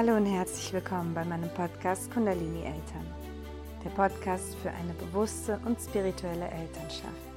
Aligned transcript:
Hallo 0.00 0.16
und 0.16 0.24
herzlich 0.24 0.72
willkommen 0.72 1.12
bei 1.12 1.26
meinem 1.26 1.50
Podcast 1.50 2.10
Kundalini 2.10 2.62
Eltern, 2.62 3.06
der 3.84 3.90
Podcast 3.90 4.56
für 4.62 4.70
eine 4.70 4.94
bewusste 4.94 5.60
und 5.66 5.78
spirituelle 5.78 6.48
Elternschaft. 6.48 7.34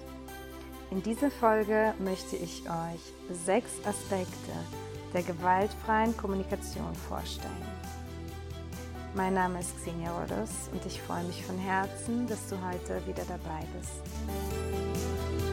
In 0.90 1.04
dieser 1.04 1.30
Folge 1.30 1.94
möchte 2.00 2.38
ich 2.38 2.62
euch 2.62 3.36
sechs 3.46 3.86
Aspekte 3.86 4.54
der 5.14 5.24
gewaltfreien 5.24 6.16
Kommunikation 6.16 6.96
vorstellen. 6.96 7.52
Mein 9.14 9.34
Name 9.34 9.60
ist 9.60 9.76
Xenia 9.84 10.18
Rodos 10.18 10.70
und 10.72 10.86
ich 10.86 11.02
freue 11.02 11.26
mich 11.26 11.46
von 11.46 11.58
Herzen, 11.58 12.28
dass 12.28 12.48
du 12.48 12.56
heute 12.66 13.06
wieder 13.06 13.24
dabei 13.28 13.60
bist. 13.78 15.53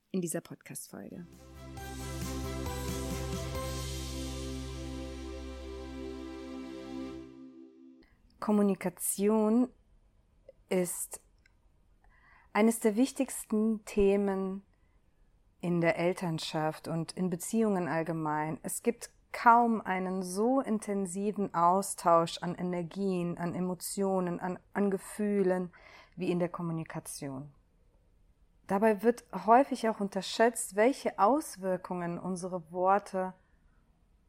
in 0.11 0.21
dieser 0.21 0.41
Podcast-Folge. 0.41 1.25
Kommunikation 8.39 9.69
ist 10.69 11.21
eines 12.53 12.79
der 12.79 12.95
wichtigsten 12.95 13.85
Themen 13.85 14.63
in 15.61 15.79
der 15.79 15.97
Elternschaft 15.97 16.87
und 16.87 17.11
in 17.13 17.29
Beziehungen 17.29 17.87
allgemein. 17.87 18.59
Es 18.63 18.81
gibt 18.81 19.11
kaum 19.31 19.79
einen 19.79 20.23
so 20.23 20.59
intensiven 20.59 21.53
Austausch 21.53 22.39
an 22.39 22.55
Energien, 22.55 23.37
an 23.37 23.53
Emotionen, 23.53 24.39
an, 24.39 24.59
an 24.73 24.91
Gefühlen 24.91 25.71
wie 26.15 26.31
in 26.31 26.39
der 26.39 26.49
Kommunikation. 26.49 27.53
Dabei 28.71 29.03
wird 29.03 29.25
häufig 29.47 29.89
auch 29.89 29.99
unterschätzt, 29.99 30.77
welche 30.77 31.19
Auswirkungen 31.19 32.17
unsere 32.17 32.71
Worte 32.71 33.33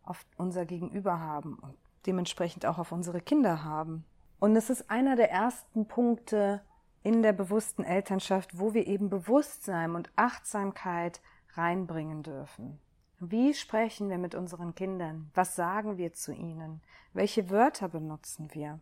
auf 0.03 0.27
unser 0.37 0.67
Gegenüber 0.67 1.21
haben 1.21 1.61
und 1.61 1.77
dementsprechend 2.07 2.67
auch 2.67 2.79
auf 2.79 2.91
unsere 2.91 3.21
Kinder 3.21 3.63
haben. 3.63 4.05
Und 4.41 4.57
es 4.57 4.69
ist 4.69 4.91
einer 4.91 5.15
der 5.15 5.31
ersten 5.31 5.87
Punkte 5.87 6.61
in 7.05 7.23
der 7.23 7.33
bewussten 7.33 7.85
Elternschaft, 7.85 8.59
wo 8.59 8.75
wir 8.75 8.89
eben 8.89 9.11
Bewusstsein 9.11 9.95
und 9.95 10.11
Achtsamkeit 10.17 11.21
reinbringen 11.55 12.25
dürfen. 12.25 12.81
Wie 13.21 13.55
sprechen 13.55 14.11
wir 14.11 14.19
mit 14.19 14.35
unseren 14.35 14.75
Kindern? 14.75 15.31
Was 15.35 15.55
sagen 15.55 15.99
wir 15.99 16.15
zu 16.15 16.33
ihnen? 16.33 16.83
Welche 17.13 17.49
Wörter 17.49 17.89
benutzen 17.89 18.49
wir? 18.53 18.81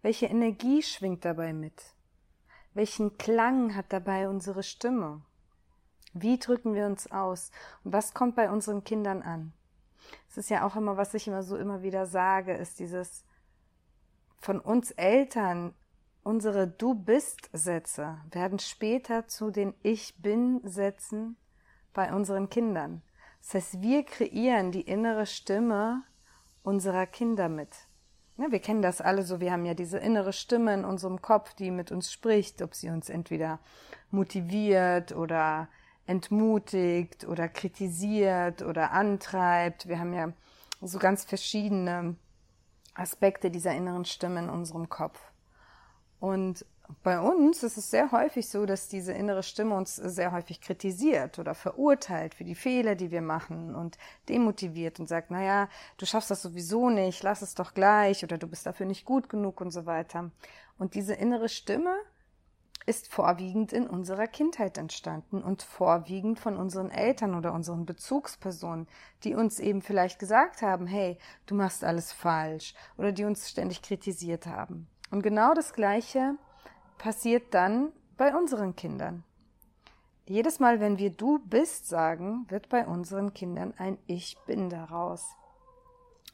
Welche 0.00 0.24
Energie 0.24 0.80
schwingt 0.80 1.26
dabei 1.26 1.52
mit? 1.52 1.95
Welchen 2.76 3.16
Klang 3.16 3.74
hat 3.74 3.86
dabei 3.88 4.28
unsere 4.28 4.62
Stimme? 4.62 5.22
Wie 6.12 6.38
drücken 6.38 6.74
wir 6.74 6.84
uns 6.84 7.10
aus? 7.10 7.50
Und 7.82 7.94
was 7.94 8.12
kommt 8.12 8.36
bei 8.36 8.50
unseren 8.50 8.84
Kindern 8.84 9.22
an? 9.22 9.54
Es 10.28 10.36
ist 10.36 10.50
ja 10.50 10.62
auch 10.62 10.76
immer, 10.76 10.98
was 10.98 11.14
ich 11.14 11.26
immer 11.26 11.42
so 11.42 11.56
immer 11.56 11.80
wieder 11.80 12.04
sage, 12.04 12.52
ist 12.52 12.78
dieses 12.78 13.24
von 14.36 14.60
uns 14.60 14.90
Eltern, 14.90 15.72
unsere 16.22 16.68
Du 16.68 16.92
bist 16.92 17.48
Sätze 17.54 18.18
werden 18.30 18.58
später 18.58 19.26
zu 19.26 19.50
den 19.50 19.72
Ich 19.82 20.20
bin 20.20 20.60
Sätzen 20.62 21.38
bei 21.94 22.12
unseren 22.12 22.50
Kindern. 22.50 23.00
Das 23.40 23.54
heißt, 23.54 23.80
wir 23.80 24.04
kreieren 24.04 24.70
die 24.70 24.82
innere 24.82 25.24
Stimme 25.24 26.02
unserer 26.62 27.06
Kinder 27.06 27.48
mit. 27.48 27.85
Ja, 28.38 28.50
wir 28.50 28.58
kennen 28.58 28.82
das 28.82 29.00
alle 29.00 29.22
so, 29.22 29.40
wir 29.40 29.50
haben 29.50 29.64
ja 29.64 29.72
diese 29.72 29.98
innere 29.98 30.34
Stimme 30.34 30.74
in 30.74 30.84
unserem 30.84 31.22
Kopf, 31.22 31.54
die 31.54 31.70
mit 31.70 31.90
uns 31.90 32.12
spricht, 32.12 32.60
ob 32.60 32.74
sie 32.74 32.90
uns 32.90 33.08
entweder 33.08 33.60
motiviert 34.10 35.12
oder 35.12 35.68
entmutigt 36.06 37.26
oder 37.26 37.48
kritisiert 37.48 38.62
oder 38.62 38.92
antreibt. 38.92 39.88
Wir 39.88 39.98
haben 39.98 40.12
ja 40.12 40.32
so 40.82 40.98
ganz 40.98 41.24
verschiedene 41.24 42.16
Aspekte 42.94 43.50
dieser 43.50 43.74
inneren 43.74 44.04
Stimme 44.04 44.40
in 44.40 44.50
unserem 44.50 44.88
Kopf. 44.88 45.18
Und 46.20 46.64
bei 47.02 47.20
uns 47.20 47.62
ist 47.62 47.76
es 47.76 47.90
sehr 47.90 48.12
häufig 48.12 48.48
so, 48.48 48.66
dass 48.66 48.88
diese 48.88 49.12
innere 49.12 49.42
Stimme 49.42 49.74
uns 49.74 49.96
sehr 49.96 50.32
häufig 50.32 50.60
kritisiert 50.60 51.38
oder 51.38 51.54
verurteilt 51.54 52.34
für 52.34 52.44
die 52.44 52.54
Fehler, 52.54 52.94
die 52.94 53.10
wir 53.10 53.22
machen 53.22 53.74
und 53.74 53.98
demotiviert 54.28 55.00
und 55.00 55.08
sagt, 55.08 55.30
naja, 55.30 55.68
du 55.98 56.06
schaffst 56.06 56.30
das 56.30 56.42
sowieso 56.42 56.90
nicht, 56.90 57.22
lass 57.22 57.42
es 57.42 57.54
doch 57.54 57.74
gleich 57.74 58.22
oder 58.22 58.38
du 58.38 58.46
bist 58.46 58.66
dafür 58.66 58.86
nicht 58.86 59.04
gut 59.04 59.28
genug 59.28 59.60
und 59.60 59.70
so 59.70 59.86
weiter. 59.86 60.30
Und 60.78 60.94
diese 60.94 61.14
innere 61.14 61.48
Stimme 61.48 61.96
ist 62.86 63.12
vorwiegend 63.12 63.72
in 63.72 63.88
unserer 63.88 64.28
Kindheit 64.28 64.78
entstanden 64.78 65.42
und 65.42 65.62
vorwiegend 65.62 66.38
von 66.38 66.56
unseren 66.56 66.90
Eltern 66.90 67.34
oder 67.34 67.52
unseren 67.52 67.84
Bezugspersonen, 67.84 68.86
die 69.24 69.34
uns 69.34 69.58
eben 69.58 69.82
vielleicht 69.82 70.20
gesagt 70.20 70.62
haben, 70.62 70.86
hey, 70.86 71.18
du 71.46 71.56
machst 71.56 71.82
alles 71.82 72.12
falsch 72.12 72.74
oder 72.96 73.10
die 73.10 73.24
uns 73.24 73.50
ständig 73.50 73.82
kritisiert 73.82 74.46
haben. 74.46 74.86
Und 75.10 75.22
genau 75.22 75.52
das 75.52 75.72
Gleiche 75.72 76.36
passiert 76.98 77.54
dann 77.54 77.92
bei 78.16 78.34
unseren 78.34 78.76
Kindern. 78.76 79.24
Jedes 80.28 80.58
Mal, 80.58 80.80
wenn 80.80 80.98
wir 80.98 81.10
du 81.10 81.38
bist 81.38 81.88
sagen, 81.88 82.46
wird 82.48 82.68
bei 82.68 82.86
unseren 82.86 83.32
Kindern 83.32 83.74
ein 83.78 83.98
Ich 84.06 84.36
bin 84.46 84.68
daraus. 84.68 85.36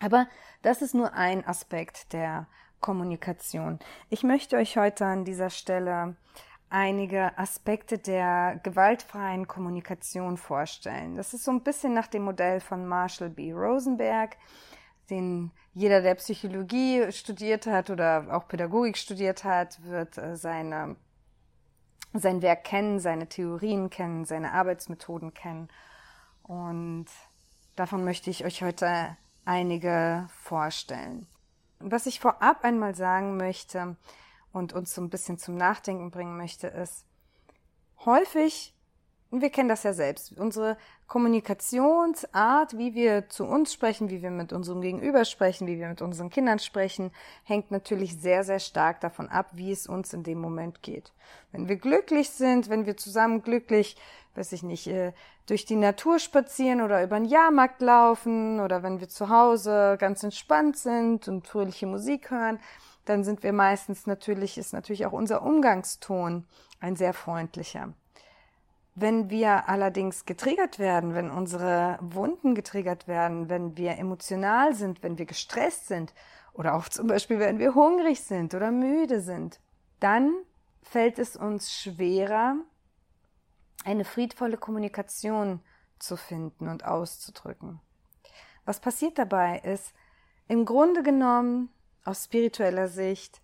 Aber 0.01 0.27
das 0.63 0.83
ist 0.83 0.95
nur 0.95 1.13
ein 1.13 1.47
Aspekt 1.47 2.13
der 2.13 2.47
Kommunikation. 2.81 3.79
Ich 4.09 4.23
möchte 4.23 4.57
euch 4.57 4.77
heute 4.77 5.05
an 5.05 5.25
dieser 5.25 5.51
Stelle 5.51 6.17
einige 6.71 7.37
Aspekte 7.37 7.99
der 7.99 8.59
gewaltfreien 8.63 9.47
Kommunikation 9.47 10.39
vorstellen. 10.39 11.17
Das 11.17 11.35
ist 11.35 11.45
so 11.45 11.51
ein 11.51 11.63
bisschen 11.63 11.93
nach 11.93 12.07
dem 12.07 12.23
Modell 12.23 12.61
von 12.61 12.87
Marshall 12.87 13.29
B. 13.29 13.53
Rosenberg 13.53 14.37
den 15.11 15.51
jeder, 15.75 16.03
der 16.03 16.15
Psychologie 16.17 17.11
studiert 17.13 17.67
hat 17.67 17.91
oder 17.91 18.27
auch 18.31 18.47
Pädagogik 18.47 18.99
studiert 18.99 19.45
hat, 19.45 19.83
wird 19.85 20.19
äh, 20.19 20.37
seine, 20.37 20.97
sein 22.13 22.43
Werk 22.43 22.65
kennen, 22.65 23.01
seine 23.01 23.29
Theorien 23.29 23.89
kennen, 23.89 24.25
seine 24.25 24.53
Arbeitsmethoden 24.53 25.33
kennen. 25.33 25.69
Und 26.43 27.07
davon 27.75 28.05
möchte 28.05 28.29
ich 28.31 28.45
euch 28.45 28.63
heute 28.63 29.17
einige 29.45 30.29
vorstellen. 30.43 31.27
Was 31.79 32.07
ich 32.07 32.21
vorab 32.21 32.65
einmal 32.65 32.95
sagen 32.95 33.37
möchte 33.37 33.97
und 34.53 34.73
uns 34.73 34.95
so 34.95 35.01
ein 35.01 35.11
bisschen 35.11 35.39
zum 35.39 35.57
Nachdenken 35.57 36.11
bringen 36.11 36.37
möchte, 36.37 36.67
ist, 36.67 37.07
häufig 38.05 38.75
wir 39.41 39.51
kennen 39.51 39.69
das 39.69 39.83
ja 39.83 39.95
selbst. 39.95 40.39
Unsere 40.39 40.77
Kommunikationsart, 41.07 42.77
wie 42.77 42.95
wir 42.95 43.29
zu 43.31 43.45
uns 43.47 43.73
sprechen, 43.73 44.11
wie 44.11 44.21
wir 44.21 44.31
mit 44.31 44.53
unserem 44.53 44.83
Gegenüber 44.83 45.25
sprechen, 45.25 45.67
wie 45.67 45.79
wir 45.79 45.89
mit 45.89 46.03
unseren 46.03 46.29
Kindern 46.29 46.59
sprechen, 46.59 47.13
hängt 47.45 47.71
natürlich 47.71 48.21
sehr, 48.21 48.45
sehr 48.45 48.59
stark 48.59 49.01
davon 49.01 49.29
ab, 49.31 49.51
wie 49.53 49.73
es 49.73 49.87
uns 49.87 50.13
in 50.13 50.23
dem 50.23 50.39
Moment 50.39 50.83
geht. 50.83 51.13
Wenn 51.51 51.69
wir 51.69 51.77
glücklich 51.77 52.29
sind, 52.29 52.69
wenn 52.69 52.85
wir 52.85 52.99
zusammen 52.99 53.43
glücklich, 53.43 53.97
weiß 54.35 54.53
ich 54.53 54.63
nicht, 54.63 54.87
äh, 54.87 55.13
durch 55.47 55.65
die 55.65 55.77
Natur 55.77 56.19
spazieren 56.19 56.83
oder 56.83 57.03
über 57.03 57.19
den 57.19 57.25
Jahrmarkt 57.25 57.81
laufen 57.81 58.61
oder 58.61 58.83
wenn 58.83 59.01
wir 59.01 59.09
zu 59.09 59.29
Hause 59.29 59.97
ganz 59.99 60.23
entspannt 60.23 60.77
sind 60.77 61.27
und 61.29 61.47
fröhliche 61.47 61.87
Musik 61.87 62.31
hören, 62.31 62.61
dann 63.05 63.25
sind 63.25 63.43
wir 63.43 63.53
meistens 63.53 64.07
natürlich, 64.07 64.59
ist 64.59 64.73
natürlich 64.73 65.07
auch 65.07 65.13
unser 65.13 65.43
Umgangston 65.43 66.47
ein 66.81 66.97
sehr 66.97 67.15
freundlicher. 67.15 67.95
Wenn 68.95 69.31
wir 69.31 69.69
allerdings 69.69 70.27
getriggert 70.27 70.79
werden, 70.79 71.15
wenn 71.15 71.31
unsere 71.31 71.99
Wunden 72.03 72.55
getriggert 72.55 73.09
werden, 73.09 73.49
wenn 73.49 73.77
wir 73.77 73.97
emotional 73.97 74.75
sind, 74.75 75.03
wenn 75.03 75.17
wir 75.17 75.25
gestresst 75.25 75.89
sind 75.89 76.13
oder 76.53 76.75
auch 76.75 76.89
zum 76.89 77.07
Beispiel, 77.07 77.39
wenn 77.39 77.59
wir 77.59 77.75
hungrig 77.75 78.21
sind 78.21 78.55
oder 78.55 78.71
müde 78.71 79.21
sind, 79.21 79.61
dann 80.01 80.35
fällt 80.83 81.19
es 81.19 81.37
uns 81.37 81.73
schwerer, 81.73 82.57
eine 83.85 84.05
friedvolle 84.05 84.59
Kommunikation 84.59 85.61
zu 85.99 86.17
finden 86.17 86.69
und 86.69 86.85
auszudrücken. 86.85 87.81
Was 88.65 88.81
passiert 88.81 89.19
dabei 89.19 89.61
ist, 89.61 89.95
im 90.49 90.65
Grunde 90.67 91.03
genommen, 91.03 91.71
aus 92.05 92.25
spiritueller 92.25 92.89
Sicht, 92.89 93.41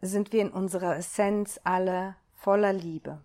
sind 0.00 0.32
wir 0.32 0.40
in 0.40 0.50
unserer 0.50 0.96
Essenz 0.96 1.60
alle 1.64 2.16
voller 2.32 2.72
Liebe. 2.72 3.20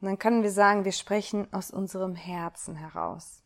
Und 0.00 0.08
dann 0.08 0.18
können 0.18 0.42
wir 0.42 0.50
sagen, 0.50 0.84
wir 0.84 0.92
sprechen 0.92 1.52
aus 1.52 1.70
unserem 1.70 2.14
Herzen 2.14 2.76
heraus. 2.76 3.42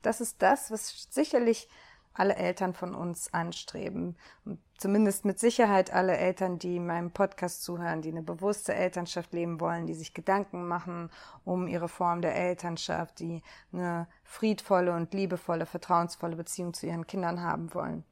Das 0.00 0.20
ist 0.20 0.42
das, 0.42 0.70
was 0.70 1.06
sicherlich 1.10 1.68
alle 2.14 2.36
Eltern 2.36 2.74
von 2.74 2.94
uns 2.94 3.32
anstreben. 3.32 4.16
Und 4.44 4.58
zumindest 4.76 5.24
mit 5.24 5.38
Sicherheit 5.38 5.92
alle 5.92 6.16
Eltern, 6.16 6.58
die 6.58 6.78
meinem 6.78 7.10
Podcast 7.10 7.62
zuhören, 7.62 8.02
die 8.02 8.10
eine 8.10 8.22
bewusste 8.22 8.74
Elternschaft 8.74 9.32
leben 9.32 9.60
wollen, 9.60 9.86
die 9.86 9.94
sich 9.94 10.12
Gedanken 10.12 10.66
machen 10.66 11.10
um 11.44 11.66
ihre 11.68 11.88
Form 11.88 12.20
der 12.20 12.34
Elternschaft, 12.34 13.18
die 13.20 13.42
eine 13.72 14.08
friedvolle 14.24 14.94
und 14.94 15.14
liebevolle, 15.14 15.66
vertrauensvolle 15.66 16.36
Beziehung 16.36 16.74
zu 16.74 16.86
ihren 16.86 17.06
Kindern 17.06 17.42
haben 17.42 17.72
wollen. 17.74 18.04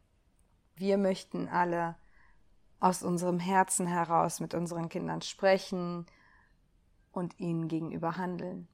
Wir 0.76 0.97
möchten 0.97 1.49
alle 1.49 1.97
aus 2.79 3.03
unserem 3.03 3.38
Herzen 3.38 3.87
heraus 3.87 4.41
mit 4.41 4.55
unseren 4.55 4.88
Kindern 4.88 5.21
sprechen, 5.21 6.06
und 7.12 7.39
ihnen 7.39 7.69
gegenüber 7.69 8.17
handeln. 8.17 8.69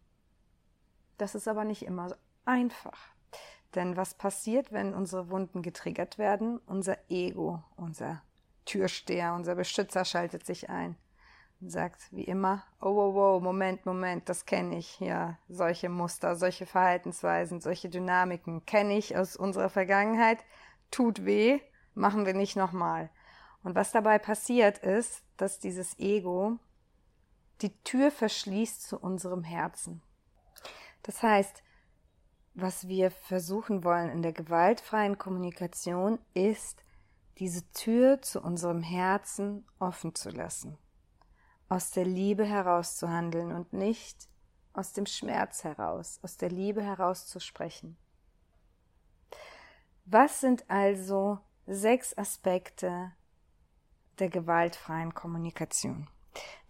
Das 1.19 1.35
ist 1.35 1.49
aber 1.49 1.65
nicht 1.65 1.83
immer 1.83 2.17
einfach. 2.45 2.99
Denn 3.75 3.97
was 3.97 4.15
passiert, 4.15 4.73
wenn 4.73 4.95
unsere 4.95 5.31
Wunden 5.31 5.63
getriggert 5.63 6.19
werden? 6.19 6.59
Unser 6.67 6.97
Ego, 7.09 7.63
unser 7.77 8.23
Türsteher, 8.65 9.35
unser 9.35 9.55
Beschützer 9.55 10.05
schaltet 10.05 10.47
sich 10.47 10.71
ein 10.71 10.97
und 11.61 11.71
sagt 11.71 12.13
wie 12.13 12.25
immer, 12.25 12.65
oh, 12.81 12.95
wow, 12.95 13.15
wow, 13.15 13.43
Moment, 13.43 13.87
Moment, 13.87 14.29
das 14.29 14.45
kenne 14.45 14.77
ich 14.77 14.89
hier. 14.89 15.39
Solche 15.49 15.89
Muster, 15.89 16.37
solche 16.37 16.67
Verhaltensweisen, 16.67 17.61
solche 17.61 17.89
Dynamiken 17.89 18.65
kenne 18.67 18.97
ich 18.97 19.17
aus 19.17 19.37
unserer 19.37 19.71
Vergangenheit. 19.71 20.39
Tut 20.91 21.25
weh, 21.25 21.61
machen 21.95 22.27
wir 22.27 22.35
nicht 22.35 22.57
nochmal. 22.57 23.11
Und 23.63 23.75
was 23.75 23.91
dabei 23.91 24.19
passiert 24.19 24.79
ist, 24.79 25.23
dass 25.37 25.59
dieses 25.59 25.99
Ego 25.99 26.59
die 27.63 27.77
Tür 27.83 28.11
verschließt 28.11 28.83
zu 28.83 28.99
unserem 28.99 29.43
Herzen. 29.43 30.03
Das 31.03 31.23
heißt, 31.23 31.63
was 32.55 32.89
wir 32.89 33.11
versuchen 33.11 33.85
wollen 33.85 34.11
in 34.11 34.23
der 34.23 34.33
gewaltfreien 34.33 35.19
Kommunikation 35.19 36.19
ist, 36.35 36.83
diese 37.39 37.71
Tür 37.73 38.23
zu 38.23 38.41
unserem 38.41 38.83
Herzen 38.83 39.67
offen 39.79 40.15
zu 40.15 40.31
lassen, 40.31 40.79
aus 41.69 41.91
der 41.91 42.07
Liebe 42.07 42.45
heraus 42.45 42.97
zu 42.97 43.11
handeln 43.11 43.53
und 43.53 43.73
nicht 43.73 44.29
aus 44.73 44.93
dem 44.93 45.07
Schmerz 45.07 45.65
heraus, 45.65 46.19
aus 46.23 46.37
der 46.37 46.51
Liebe 46.51 46.83
heraus 46.83 47.27
zu 47.27 47.41
sprechen. 47.41 47.97
Was 50.07 50.41
sind 50.41 50.69
also 50.71 51.41
sechs 51.67 52.17
Aspekte 52.17 53.13
der 54.19 54.29
gewaltfreien 54.29 55.13
Kommunikation? 55.15 56.09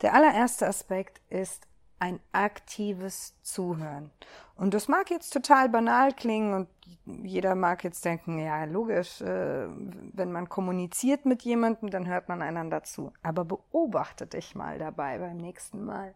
Der 0.02 0.14
allererste 0.14 0.66
Aspekt 0.66 1.20
ist 1.28 1.66
ein 1.98 2.20
aktives 2.32 3.34
Zuhören. 3.42 4.10
Und 4.54 4.74
das 4.74 4.88
mag 4.88 5.10
jetzt 5.10 5.32
total 5.32 5.68
banal 5.68 6.12
klingen 6.12 6.54
und 6.54 6.68
jeder 7.06 7.54
mag 7.54 7.84
jetzt 7.84 8.04
denken, 8.04 8.38
ja, 8.38 8.64
logisch, 8.64 9.20
äh, 9.20 9.66
wenn 9.68 10.32
man 10.32 10.48
kommuniziert 10.48 11.24
mit 11.24 11.42
jemandem, 11.42 11.90
dann 11.90 12.06
hört 12.06 12.28
man 12.28 12.42
einander 12.42 12.82
zu. 12.82 13.12
Aber 13.22 13.44
beobachte 13.44 14.26
dich 14.26 14.54
mal 14.54 14.78
dabei 14.78 15.18
beim 15.18 15.36
nächsten 15.36 15.84
Mal. 15.84 16.14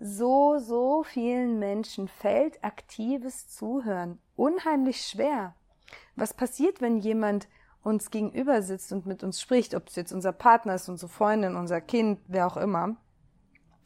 So, 0.00 0.58
so 0.58 1.02
vielen 1.04 1.58
Menschen 1.58 2.08
fällt 2.08 2.62
aktives 2.64 3.48
Zuhören 3.48 4.18
unheimlich 4.36 5.06
schwer. 5.06 5.54
Was 6.16 6.34
passiert, 6.34 6.80
wenn 6.80 6.98
jemand 6.98 7.48
uns 7.84 8.10
gegenüber 8.10 8.62
sitzt 8.62 8.92
und 8.92 9.06
mit 9.06 9.22
uns 9.22 9.40
spricht, 9.40 9.74
ob 9.74 9.88
es 9.88 9.94
jetzt 9.94 10.12
unser 10.12 10.32
Partner 10.32 10.74
ist, 10.74 10.88
unsere 10.88 11.10
Freundin, 11.10 11.54
unser 11.54 11.80
Kind, 11.80 12.18
wer 12.26 12.46
auch 12.46 12.56
immer, 12.56 12.96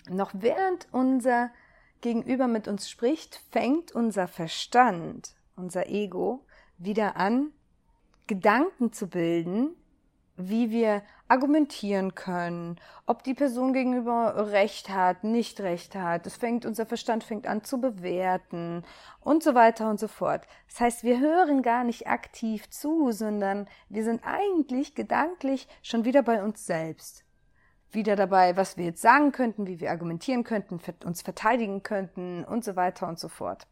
noch 0.09 0.31
während 0.33 0.89
unser 0.93 1.51
Gegenüber 2.01 2.47
mit 2.47 2.69
uns 2.69 2.89
spricht, 2.89 3.43
fängt 3.51 3.93
unser 3.93 4.29
Verstand, 4.29 5.35
unser 5.57 5.89
Ego, 5.89 6.47
wieder 6.79 7.17
an, 7.17 7.51
Gedanken 8.29 8.93
zu 8.93 9.09
bilden, 9.09 9.71
wie 10.39 10.71
wir 10.71 11.03
argumentieren 11.27 12.15
können, 12.15 12.77
ob 13.07 13.25
die 13.25 13.35
Person 13.35 13.73
gegenüber 13.73 14.51
Recht 14.53 14.89
hat, 14.89 15.25
nicht 15.25 15.61
Recht 15.61 15.97
hat. 15.97 16.27
Es 16.27 16.37
fängt, 16.37 16.65
unser 16.65 16.87
Verstand 16.87 17.25
fängt 17.25 17.47
an 17.47 17.65
zu 17.65 17.81
bewerten 17.81 18.85
und 19.21 19.43
so 19.43 19.55
weiter 19.55 19.91
und 19.91 19.99
so 19.99 20.09
fort. 20.09 20.47
Das 20.69 20.81
heißt, 20.81 21.03
wir 21.03 21.19
hören 21.19 21.63
gar 21.63 21.83
nicht 21.85 22.07
aktiv 22.07 22.71
zu, 22.71 23.11
sondern 23.11 23.69
wir 23.89 24.05
sind 24.05 24.23
eigentlich 24.25 24.95
gedanklich 24.95 25.67
schon 25.83 26.05
wieder 26.05 26.23
bei 26.23 26.43
uns 26.43 26.65
selbst. 26.65 27.25
Wieder 27.91 28.17
dabei, 28.17 28.57
was 28.57 28.77
wir 28.77 28.85
jetzt 28.85 29.03
sagen 29.03 29.33
könnten, 29.33 29.67
wie 29.67 29.81
wir 29.81 29.91
argumentieren 29.91 30.45
könnten, 30.45 30.81
uns 31.05 31.23
verteidigen 31.23 31.83
könnten 31.83 32.45
und 32.45 32.65
so 32.65 32.77
weiter 32.77 33.09
und 33.09 33.19
so 33.19 33.29
fort. 33.29 33.67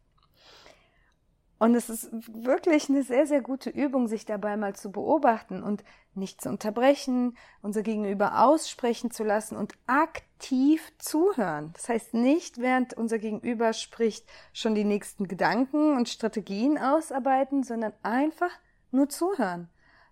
Und 1.59 1.73
es 1.73 1.89
ist 1.89 2.09
wirklich 2.11 2.87
eine 2.87 3.01
sehr, 3.01 3.25
sehr 3.25 3.41
gute 3.41 3.71
Übung, 3.71 4.07
sich 4.07 4.25
dabei 4.25 4.57
mal 4.57 4.75
zu 4.75 4.91
beobachten 4.91 5.63
und 5.63 5.83
nicht 6.13 6.39
zu 6.41 6.49
unterbrechen, 6.49 7.35
unser 7.63 7.81
Gegenüber 7.81 8.45
aussprechen 8.45 9.09
zu 9.09 9.23
lassen 9.23 9.55
und 9.55 9.73
aktiv 9.87 10.93
zuhören. 10.99 11.71
Das 11.73 11.89
heißt 11.89 12.13
nicht, 12.13 12.59
während 12.59 12.93
unser 12.93 13.17
Gegenüber 13.17 13.73
spricht, 13.73 14.29
schon 14.53 14.75
die 14.75 14.83
nächsten 14.83 15.27
Gedanken 15.27 15.95
und 15.95 16.09
Strategien 16.09 16.77
ausarbeiten, 16.77 17.63
sondern 17.63 17.93
einfach 18.03 18.51
nur 18.91 19.09
zuhören. 19.09 19.69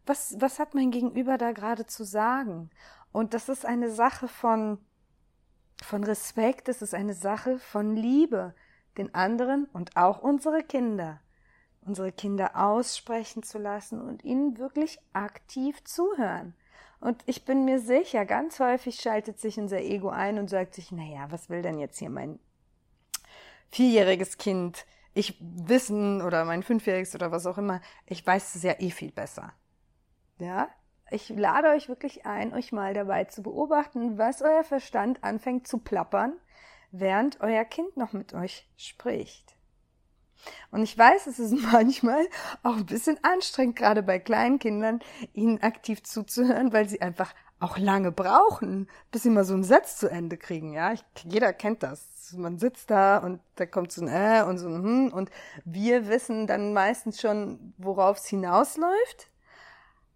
Was, 0.07 0.35
was 0.39 0.57
hat 0.57 0.73
mein 0.73 0.89
Gegenüber 0.89 1.37
da 1.37 1.51
gerade 1.51 1.85
zu 1.85 2.03
sagen? 2.03 2.71
Und 3.11 3.35
das 3.35 3.49
ist 3.49 3.65
eine 3.65 3.91
Sache 3.91 4.27
von, 4.27 4.79
von 5.83 6.03
Respekt, 6.03 6.69
es 6.69 6.81
ist 6.81 6.95
eine 6.95 7.13
Sache 7.13 7.59
von 7.59 7.95
Liebe 7.95 8.55
den 8.97 9.13
anderen 9.13 9.65
und 9.73 9.95
auch 9.95 10.21
unsere 10.21 10.63
Kinder 10.63 11.19
unsere 11.85 12.11
Kinder 12.11 12.55
aussprechen 12.55 13.43
zu 13.43 13.57
lassen 13.57 14.01
und 14.01 14.23
ihnen 14.23 14.57
wirklich 14.57 14.99
aktiv 15.13 15.83
zuhören. 15.83 16.53
Und 16.99 17.21
ich 17.25 17.45
bin 17.45 17.65
mir 17.65 17.79
sicher, 17.79 18.25
ganz 18.25 18.59
häufig 18.59 18.99
schaltet 18.99 19.39
sich 19.39 19.59
unser 19.59 19.79
Ego 19.79 20.09
ein 20.09 20.39
und 20.39 20.49
sagt 20.49 20.73
sich, 20.73 20.91
naja, 20.91 21.27
was 21.29 21.49
will 21.49 21.61
denn 21.61 21.79
jetzt 21.79 21.99
hier 21.99 22.09
mein 22.09 22.39
vierjähriges 23.69 24.37
Kind 24.37 24.85
ich 25.15 25.37
wissen 25.39 26.21
oder 26.21 26.45
mein 26.45 26.61
fünfjähriges 26.61 27.15
oder 27.15 27.31
was 27.31 27.47
auch 27.47 27.57
immer, 27.57 27.81
ich 28.05 28.25
weiß 28.27 28.55
es 28.55 28.63
ja 28.63 28.75
eh 28.79 28.91
viel 28.91 29.11
besser. 29.11 29.53
Ja, 30.37 30.69
ich 31.09 31.29
lade 31.29 31.69
euch 31.69 31.87
wirklich 31.87 32.25
ein, 32.25 32.53
euch 32.53 32.73
mal 32.73 32.93
dabei 32.93 33.23
zu 33.23 33.41
beobachten, 33.41 34.17
was 34.17 34.41
euer 34.41 34.65
Verstand 34.65 35.23
anfängt 35.23 35.67
zu 35.67 35.77
plappern, 35.77 36.33
während 36.91 37.39
euer 37.39 37.63
Kind 37.63 37.95
noch 37.95 38.11
mit 38.11 38.33
euch 38.33 38.69
spricht. 38.75 39.54
Und 40.71 40.83
ich 40.83 40.97
weiß, 40.97 41.27
es 41.27 41.39
ist 41.39 41.53
manchmal 41.71 42.27
auch 42.63 42.77
ein 42.77 42.85
bisschen 42.85 43.17
anstrengend, 43.23 43.75
gerade 43.75 44.03
bei 44.03 44.19
kleinen 44.19 44.59
Kindern, 44.59 44.99
ihnen 45.33 45.61
aktiv 45.61 46.03
zuzuhören, 46.03 46.73
weil 46.73 46.87
sie 46.89 47.01
einfach 47.01 47.33
auch 47.59 47.77
lange 47.77 48.11
brauchen, 48.11 48.87
bis 49.11 49.23
sie 49.23 49.29
mal 49.29 49.45
so 49.45 49.53
einen 49.53 49.63
Satz 49.63 49.97
zu 49.97 50.09
Ende 50.09 50.37
kriegen. 50.37 50.73
Ja, 50.73 50.93
ich, 50.93 51.03
jeder 51.23 51.53
kennt 51.53 51.83
das. 51.83 52.33
Man 52.35 52.57
sitzt 52.57 52.89
da 52.89 53.19
und 53.19 53.39
da 53.55 53.65
kommt 53.65 53.91
so 53.91 54.01
ein 54.01 54.07
äh 54.07 54.43
und 54.43 54.57
so 54.57 54.67
ein 54.67 54.83
hm 54.83 55.13
und 55.13 55.29
wir 55.63 56.07
wissen 56.07 56.47
dann 56.47 56.73
meistens 56.73 57.21
schon, 57.21 57.73
worauf 57.77 58.17
es 58.17 58.25
hinausläuft. 58.25 59.29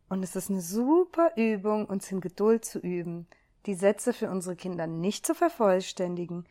Und 0.10 0.24
es 0.24 0.36
ist 0.36 0.50
eine 0.50 0.62
super 0.62 1.32
Übung, 1.38 1.86
uns 1.86 2.12
in 2.12 2.20
Geduld 2.20 2.66
zu 2.66 2.80
üben, 2.80 3.28
die 3.68 3.76
Sätze 3.76 4.12
für 4.12 4.30
unsere 4.30 4.56
Kinder 4.56 4.88
nicht 4.88 5.26
zu 5.26 5.36
vervollständigen, 5.36 6.46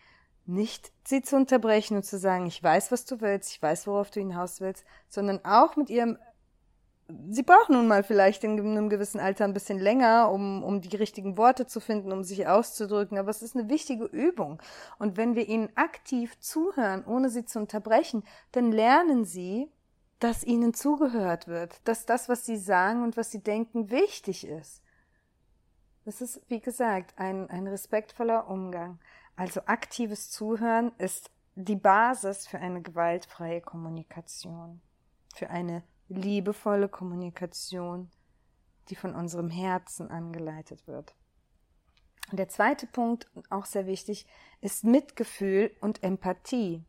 nicht 0.48 0.92
sie 1.04 1.22
zu 1.22 1.36
unterbrechen 1.36 1.96
und 1.96 2.04
zu 2.04 2.18
sagen, 2.18 2.46
ich 2.46 2.62
weiß, 2.62 2.90
was 2.90 3.04
du 3.04 3.20
willst, 3.20 3.52
ich 3.52 3.62
weiß, 3.62 3.86
worauf 3.86 4.10
du 4.10 4.20
hinaus 4.20 4.60
willst, 4.60 4.84
sondern 5.08 5.44
auch 5.44 5.76
mit 5.76 5.90
ihrem 5.90 6.18
Sie 7.30 7.42
brauchen 7.42 7.74
nun 7.74 7.88
mal 7.88 8.02
vielleicht 8.02 8.44
in 8.44 8.60
einem 8.60 8.90
gewissen 8.90 9.18
Alter 9.18 9.46
ein 9.46 9.54
bisschen 9.54 9.78
länger, 9.78 10.30
um, 10.30 10.62
um 10.62 10.82
die 10.82 10.94
richtigen 10.94 11.38
Worte 11.38 11.66
zu 11.66 11.80
finden, 11.80 12.12
um 12.12 12.22
sich 12.22 12.46
auszudrücken, 12.46 13.16
aber 13.16 13.30
es 13.30 13.40
ist 13.40 13.56
eine 13.56 13.70
wichtige 13.70 14.04
Übung. 14.04 14.60
Und 14.98 15.16
wenn 15.16 15.34
wir 15.34 15.48
ihnen 15.48 15.70
aktiv 15.74 16.38
zuhören, 16.38 17.06
ohne 17.06 17.30
sie 17.30 17.46
zu 17.46 17.60
unterbrechen, 17.60 18.24
dann 18.52 18.72
lernen 18.72 19.24
sie, 19.24 19.72
dass 20.18 20.44
ihnen 20.44 20.74
zugehört 20.74 21.48
wird, 21.48 21.80
dass 21.88 22.04
das, 22.04 22.28
was 22.28 22.44
sie 22.44 22.58
sagen 22.58 23.02
und 23.02 23.16
was 23.16 23.30
sie 23.30 23.42
denken, 23.42 23.90
wichtig 23.90 24.46
ist. 24.46 24.82
Das 26.04 26.20
ist, 26.20 26.42
wie 26.48 26.60
gesagt, 26.60 27.18
ein, 27.18 27.48
ein 27.48 27.66
respektvoller 27.66 28.48
Umgang. 28.48 28.98
Also 29.38 29.60
aktives 29.66 30.30
Zuhören 30.32 30.90
ist 30.98 31.30
die 31.54 31.76
Basis 31.76 32.48
für 32.48 32.58
eine 32.58 32.82
gewaltfreie 32.82 33.60
Kommunikation, 33.60 34.80
für 35.32 35.48
eine 35.48 35.84
liebevolle 36.08 36.88
Kommunikation, 36.88 38.10
die 38.88 38.96
von 38.96 39.14
unserem 39.14 39.48
Herzen 39.48 40.10
angeleitet 40.10 40.88
wird. 40.88 41.14
Und 42.32 42.40
der 42.40 42.48
zweite 42.48 42.88
Punkt, 42.88 43.30
auch 43.48 43.64
sehr 43.64 43.86
wichtig, 43.86 44.26
ist 44.60 44.82
Mitgefühl 44.82 45.70
und 45.80 46.02
Empathie. 46.02 46.82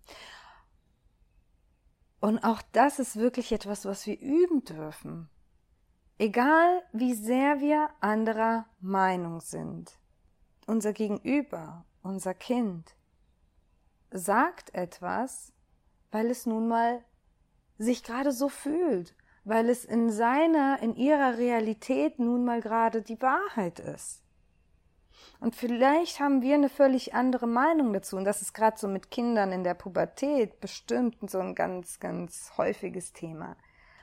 Und 2.20 2.40
auch 2.40 2.64
das 2.72 2.98
ist 2.98 3.16
wirklich 3.16 3.52
etwas, 3.52 3.86
was 3.86 4.08
wir 4.08 4.20
üben 4.20 4.64
dürfen. 4.66 5.30
Egal 6.18 6.82
wie 6.94 7.14
sehr 7.14 7.60
wir 7.60 7.92
anderer 8.00 8.66
Meinung 8.80 9.40
sind, 9.40 10.00
unser 10.66 10.94
Gegenüber, 10.94 11.86
unser 12.04 12.34
Kind, 12.34 12.96
sagt 14.12 14.74
etwas, 14.74 15.54
weil 16.12 16.28
es 16.28 16.46
nun 16.46 16.68
mal 16.68 17.04
sich 17.78 18.04
gerade 18.04 18.32
so 18.32 18.50
fühlt, 18.50 19.16
weil 19.44 19.70
es 19.70 19.86
in 19.86 20.10
seiner, 20.10 20.80
in 20.82 20.96
ihrer 20.96 21.38
Realität 21.38 22.20
nun 22.20 22.46
mal 22.46 22.62
gerade 22.62 23.02
die 23.02 23.22
Wahrheit 23.22 23.80
ist. 23.80 24.24
Und 25.40 25.56
vielleicht 25.56 26.20
haben 26.20 26.42
wir 26.42 26.56
eine 26.56 26.70
völlig 26.70 27.14
andere 27.14 27.48
Meinung 27.48 27.94
dazu. 27.94 28.18
Und 28.18 28.26
das 28.26 28.42
ist 28.42 28.54
gerade 28.54 28.78
so 28.78 28.88
mit 28.88 29.10
Kindern 29.10 29.52
in 29.52 29.64
der 29.64 29.74
Pubertät 29.74 30.60
bestimmt 30.60 31.30
so 31.30 31.40
ein 31.40 31.56
ganz, 31.56 32.00
ganz 32.00 32.52
häufiges 32.58 33.14
Thema. 33.14 33.56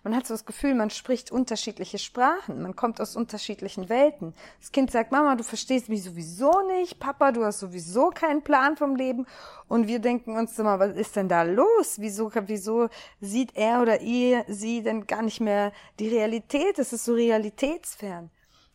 Man 0.07 0.15
hat 0.15 0.25
so 0.25 0.35
das 0.35 0.47
Gefühl, 0.47 0.77
man 0.77 0.91
spricht 0.91 1.33
unterschiedliche 1.33 1.99
Sprachen, 1.99 2.63
man 2.63 2.77
kommt 2.77 3.01
aus 3.01 3.17
unterschiedlichen 3.17 3.89
Welten. 3.89 4.35
Das 4.61 4.71
Kind 4.71 4.93
sagt, 4.93 5.11
Mama, 5.11 5.35
du 5.35 5.43
verstehst 5.43 5.89
mich 5.89 6.05
sowieso 6.05 6.65
nicht, 6.69 7.01
Papa, 7.01 7.33
du 7.33 7.45
hast 7.45 7.59
sowieso 7.59 8.11
keinen 8.11 8.43
Plan 8.43 8.77
vom 8.77 8.95
Leben. 8.95 9.27
Und 9.67 9.89
wir 9.89 9.99
denken 9.99 10.37
uns 10.37 10.57
immer, 10.61 10.79
was 10.79 10.95
ist 10.95 11.17
denn 11.17 11.29
da 11.29 11.43
los? 11.43 11.97
Wieso, 11.99 12.31
wieso 12.33 12.89
sieht 13.21 13.57
er 13.57 13.83
oder 13.83 14.01
ihr 14.01 14.45
sie 14.47 14.81
denn 14.81 15.09
gar 15.09 15.23
nicht 15.23 15.41
mehr 15.41 15.73
die 15.99 16.07
Realität? 16.07 16.79
Es 16.79 16.93
ist 16.93 17.05
so 17.05 17.15
realitätsfern. 17.15 18.31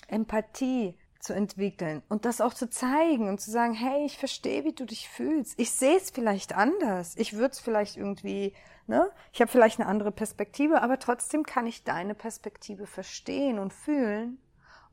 Empathie, 0.10 0.96
zu 1.22 1.34
entwickeln 1.34 2.02
und 2.10 2.26
das 2.26 2.42
auch 2.42 2.54
zu 2.54 2.70
zeigen 2.70 3.30
und 3.30 3.40
zu 3.40 3.52
sagen, 3.52 3.74
hey, 3.74 4.06
ich 4.06 4.18
verstehe, 4.18 4.64
wie 4.64 4.74
du 4.74 4.86
dich 4.86 5.10
fühlst. 5.10 5.60
Ich 5.60 5.72
sehe 5.72 5.98
es 5.98 6.10
vielleicht 6.10 6.56
anders. 6.56 7.16
Ich 7.18 7.34
würde 7.34 7.52
es 7.52 7.60
vielleicht 7.60 7.98
irgendwie, 7.98 8.54
ne? 8.88 9.10
Ich 9.34 9.42
habe 9.42 9.52
vielleicht 9.52 9.80
eine 9.80 9.90
andere 9.90 10.12
Perspektive, 10.12 10.82
aber 10.82 11.00
trotzdem 11.00 11.44
kann 11.44 11.68
ich 11.68 11.84
deine 11.84 12.16
Perspektive 12.16 12.88
verstehen 12.88 13.60
und 13.60 13.74
fühlen 13.74 14.40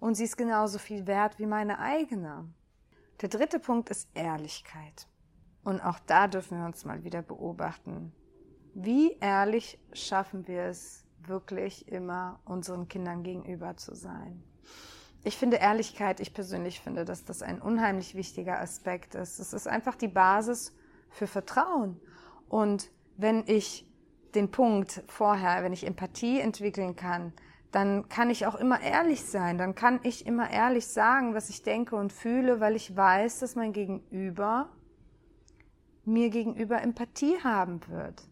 und 0.01 0.15
sie 0.15 0.25
ist 0.25 0.37
genauso 0.37 0.79
viel 0.79 1.07
wert 1.07 1.39
wie 1.39 1.47
meine 1.47 1.79
eigene. 1.79 2.49
Der 3.21 3.29
dritte 3.29 3.59
Punkt 3.59 3.91
ist 3.91 4.09
Ehrlichkeit. 4.15 5.09
Und 5.65 5.81
auch 5.81 5.99
da 6.07 6.29
dürfen 6.29 6.59
wir 6.59 6.67
uns 6.67 6.85
mal 6.85 7.03
wieder 7.05 7.21
beobachten. 7.21 8.13
Wie 8.75 9.17
ehrlich 9.21 9.79
schaffen 9.93 10.47
wir 10.47 10.63
es 10.63 11.05
wirklich 11.27 11.89
immer 11.89 12.41
unseren 12.45 12.89
Kindern 12.89 13.25
gegenüber 13.25 13.77
zu 13.77 13.95
sein? 13.95 14.43
Ich 15.25 15.37
finde 15.37 15.57
Ehrlichkeit, 15.57 16.21
ich 16.21 16.33
persönlich 16.33 16.81
finde, 16.81 17.05
dass 17.05 17.25
das 17.25 17.43
ein 17.43 17.61
unheimlich 17.61 18.15
wichtiger 18.15 18.61
Aspekt 18.61 19.15
ist. 19.15 19.39
Es 19.39 19.53
ist 19.53 19.67
einfach 19.67 19.95
die 19.97 20.09
Basis 20.09 20.75
für 21.11 21.27
Vertrauen. 21.27 22.01
Und 22.49 22.91
wenn 23.17 23.45
ich 23.47 23.87
den 24.35 24.51
Punkt 24.51 25.03
vorher, 25.07 25.65
wenn 25.65 25.73
ich 25.73 25.87
Empathie 25.87 26.41
entwickeln 26.41 26.97
kann, 26.97 27.33
dann 27.73 28.09
kann 28.09 28.31
ich 28.31 28.47
auch 28.47 28.55
immer 28.55 28.81
ehrlich 28.81 29.25
sein. 29.25 29.59
Dann 29.59 29.75
kann 29.75 30.01
ich 30.03 30.27
immer 30.27 30.51
ehrlich 30.51 30.87
sagen, 30.87 31.35
was 31.35 31.51
ich 31.51 31.63
denke 31.63 31.97
und 31.97 32.13
fühle, 32.13 32.61
weil 32.61 32.77
ich 32.77 32.97
weiß, 32.97 33.41
dass 33.41 33.57
mein 33.57 33.73
Gegenüber 33.73 34.71
mir 36.05 36.31
gegenüber 36.31 36.81
Empathie 36.81 37.39
haben 37.43 37.81
wird. 37.89 38.23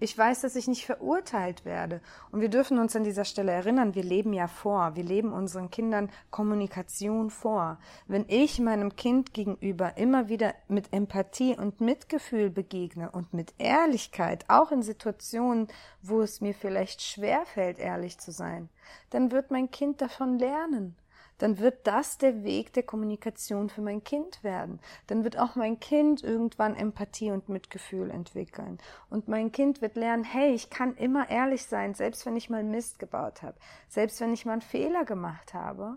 Ich 0.00 0.18
weiß, 0.18 0.40
dass 0.40 0.56
ich 0.56 0.66
nicht 0.66 0.84
verurteilt 0.84 1.64
werde. 1.64 2.00
Und 2.32 2.40
wir 2.40 2.48
dürfen 2.48 2.78
uns 2.78 2.96
an 2.96 3.04
dieser 3.04 3.24
Stelle 3.24 3.52
erinnern, 3.52 3.94
wir 3.94 4.02
leben 4.02 4.32
ja 4.32 4.48
vor. 4.48 4.96
Wir 4.96 5.04
leben 5.04 5.32
unseren 5.32 5.70
Kindern 5.70 6.10
Kommunikation 6.30 7.30
vor. 7.30 7.78
Wenn 8.06 8.24
ich 8.28 8.58
meinem 8.58 8.96
Kind 8.96 9.32
gegenüber 9.32 9.96
immer 9.96 10.28
wieder 10.28 10.54
mit 10.66 10.92
Empathie 10.92 11.56
und 11.56 11.80
Mitgefühl 11.80 12.50
begegne 12.50 13.10
und 13.10 13.32
mit 13.32 13.54
Ehrlichkeit, 13.58 14.44
auch 14.48 14.72
in 14.72 14.82
Situationen, 14.82 15.68
wo 16.02 16.20
es 16.20 16.40
mir 16.40 16.54
vielleicht 16.54 17.00
schwer 17.00 17.46
fällt, 17.46 17.78
ehrlich 17.78 18.18
zu 18.18 18.32
sein, 18.32 18.68
dann 19.10 19.30
wird 19.30 19.52
mein 19.52 19.70
Kind 19.70 20.00
davon 20.00 20.38
lernen 20.38 20.96
dann 21.38 21.58
wird 21.58 21.86
das 21.86 22.18
der 22.18 22.44
Weg 22.44 22.72
der 22.72 22.84
Kommunikation 22.84 23.68
für 23.68 23.82
mein 23.82 24.04
Kind 24.04 24.42
werden. 24.44 24.80
Dann 25.06 25.24
wird 25.24 25.38
auch 25.38 25.56
mein 25.56 25.80
Kind 25.80 26.22
irgendwann 26.22 26.76
Empathie 26.76 27.30
und 27.30 27.48
Mitgefühl 27.48 28.10
entwickeln. 28.10 28.78
Und 29.10 29.28
mein 29.28 29.52
Kind 29.52 29.82
wird 29.82 29.96
lernen, 29.96 30.24
hey, 30.24 30.52
ich 30.52 30.70
kann 30.70 30.96
immer 30.96 31.28
ehrlich 31.30 31.66
sein, 31.66 31.94
selbst 31.94 32.24
wenn 32.26 32.36
ich 32.36 32.50
mal 32.50 32.62
Mist 32.62 32.98
gebaut 32.98 33.42
habe, 33.42 33.58
selbst 33.88 34.20
wenn 34.20 34.32
ich 34.32 34.46
mal 34.46 34.52
einen 34.52 34.62
Fehler 34.62 35.04
gemacht 35.04 35.54
habe. 35.54 35.96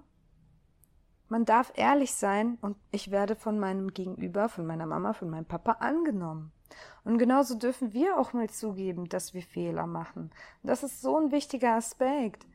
Man 1.30 1.44
darf 1.44 1.74
ehrlich 1.76 2.14
sein 2.14 2.58
und 2.62 2.78
ich 2.92 3.12
werde 3.12 3.36
von 3.36 3.60
meinem 3.60 3.94
Gegenüber, 3.94 4.48
von 4.48 4.66
meiner 4.66 4.86
Mama, 4.86 5.14
von 5.14 5.30
meinem 5.30 5.46
Papa 5.46 5.74
angenommen. 5.74 6.54
Und 7.04 7.18
genauso 7.18 7.56
dürfen 7.56 7.94
wir 7.94 8.18
auch 8.18 8.34
mal 8.34 8.50
zugeben, 8.50 9.10
dass 9.10 9.34
wir 9.34 9.42
Fehler 9.42 9.88
machen. 9.88 10.32
Das 10.64 10.84
ist 10.84 11.02
so 11.02 11.18
ein 11.18 11.32
wichtiger 11.32 11.74
Aspekt, 11.76 12.46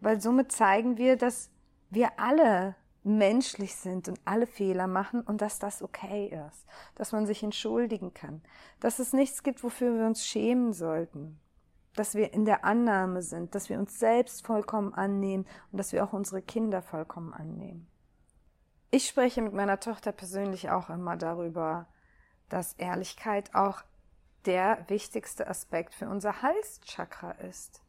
weil 0.00 0.20
somit 0.20 0.52
zeigen 0.52 0.96
wir, 0.96 1.16
dass 1.16 1.50
wir 1.90 2.18
alle 2.18 2.76
menschlich 3.02 3.74
sind 3.76 4.08
und 4.08 4.20
alle 4.24 4.46
Fehler 4.46 4.86
machen 4.86 5.22
und 5.22 5.40
dass 5.40 5.58
das 5.58 5.82
okay 5.82 6.28
ist, 6.48 6.66
dass 6.94 7.12
man 7.12 7.26
sich 7.26 7.42
entschuldigen 7.42 8.12
kann, 8.12 8.42
dass 8.78 8.98
es 8.98 9.12
nichts 9.12 9.42
gibt, 9.42 9.62
wofür 9.64 9.98
wir 9.98 10.06
uns 10.06 10.24
schämen 10.24 10.72
sollten, 10.72 11.40
dass 11.94 12.14
wir 12.14 12.32
in 12.32 12.44
der 12.44 12.64
Annahme 12.64 13.22
sind, 13.22 13.54
dass 13.54 13.68
wir 13.68 13.78
uns 13.78 13.98
selbst 13.98 14.46
vollkommen 14.46 14.94
annehmen 14.94 15.46
und 15.72 15.78
dass 15.78 15.92
wir 15.92 16.04
auch 16.04 16.12
unsere 16.12 16.42
Kinder 16.42 16.82
vollkommen 16.82 17.32
annehmen. 17.32 17.86
Ich 18.90 19.06
spreche 19.06 19.40
mit 19.40 19.54
meiner 19.54 19.80
Tochter 19.80 20.12
persönlich 20.12 20.70
auch 20.70 20.90
immer 20.90 21.16
darüber, 21.16 21.86
dass 22.48 22.74
Ehrlichkeit 22.74 23.54
auch 23.54 23.82
der 24.46 24.84
wichtigste 24.88 25.46
Aspekt 25.46 25.94
für 25.94 26.08
unser 26.08 26.42
Halschakra 26.42 27.32
ist. 27.32 27.82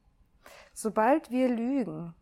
Sobald 0.73 1.31
wir 1.31 1.49
lügen, 1.49 2.13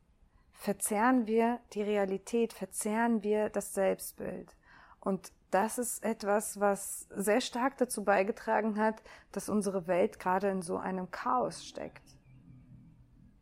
verzerren 0.60 1.26
wir 1.26 1.62
die 1.72 1.82
Realität, 1.82 2.52
verzerren 2.52 3.24
wir 3.24 3.50
das 3.50 3.74
Selbstbild. 3.74 4.58
Und 5.00 5.32
das 5.52 5.78
ist 5.78 6.04
etwas, 6.04 6.60
was 6.60 7.08
sehr 7.16 7.40
stark 7.40 7.78
dazu 7.78 8.04
beigetragen 8.04 8.78
hat, 8.78 9.02
dass 9.32 9.48
unsere 9.48 9.88
Welt 9.88 10.20
gerade 10.20 10.50
in 10.50 10.62
so 10.62 10.78
einem 10.78 11.10
Chaos 11.12 11.66
steckt. 11.66 12.04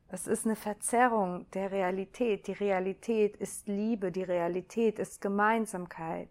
Es 0.10 0.28
ist 0.28 0.46
eine 0.46 0.56
Verzerrung 0.56 1.50
der 1.52 1.72
Realität. 1.72 2.46
Die 2.46 2.54
Realität 2.54 3.36
ist 3.36 3.68
Liebe, 3.68 4.12
die 4.12 4.24
Realität 4.24 5.00
ist 5.00 5.20
Gemeinsamkeit. 5.20 6.30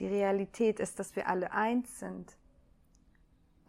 Die 0.00 0.08
Realität 0.08 0.80
ist, 0.80 0.98
dass 0.98 1.14
wir 1.14 1.28
alle 1.28 1.52
eins 1.52 2.00
sind. 2.00 2.36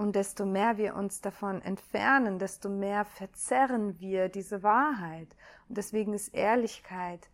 Und 0.04 0.18
desto 0.18 0.46
mehr 0.46 0.76
wir 0.76 0.96
uns 0.98 1.22
davon 1.22 1.62
entfernen, 1.62 2.38
desto 2.38 2.68
mehr 2.68 3.06
verzerren 3.06 4.02
wir 4.02 4.28
diese 4.28 4.62
Wahrheit. 4.62 5.34
Und 5.70 5.78
deswegen 5.78 6.12
ist 6.12 6.34
Ehrlichkeit 6.34 7.30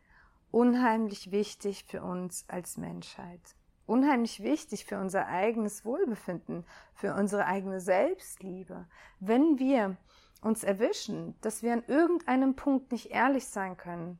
unheimlich 0.51 1.31
wichtig 1.31 1.85
für 1.85 2.03
uns 2.03 2.45
als 2.47 2.77
Menschheit. 2.77 3.41
Unheimlich 3.88 4.43
wichtig 4.43 4.85
für 4.85 4.99
unser 4.99 5.25
eigenes 5.25 5.83
Wohlbefinden, 5.83 6.63
für 6.93 7.15
unsere 7.15 7.47
eigene 7.47 7.79
Selbstliebe. 7.79 8.85
Wenn 9.19 9.57
wir 9.57 9.97
uns 10.43 10.63
erwischen, 10.63 11.33
dass 11.41 11.63
wir 11.63 11.73
an 11.73 11.83
irgendeinem 11.88 12.55
Punkt 12.55 12.91
nicht 12.91 13.09
ehrlich 13.09 13.47
sein 13.47 13.77
können, 13.77 14.19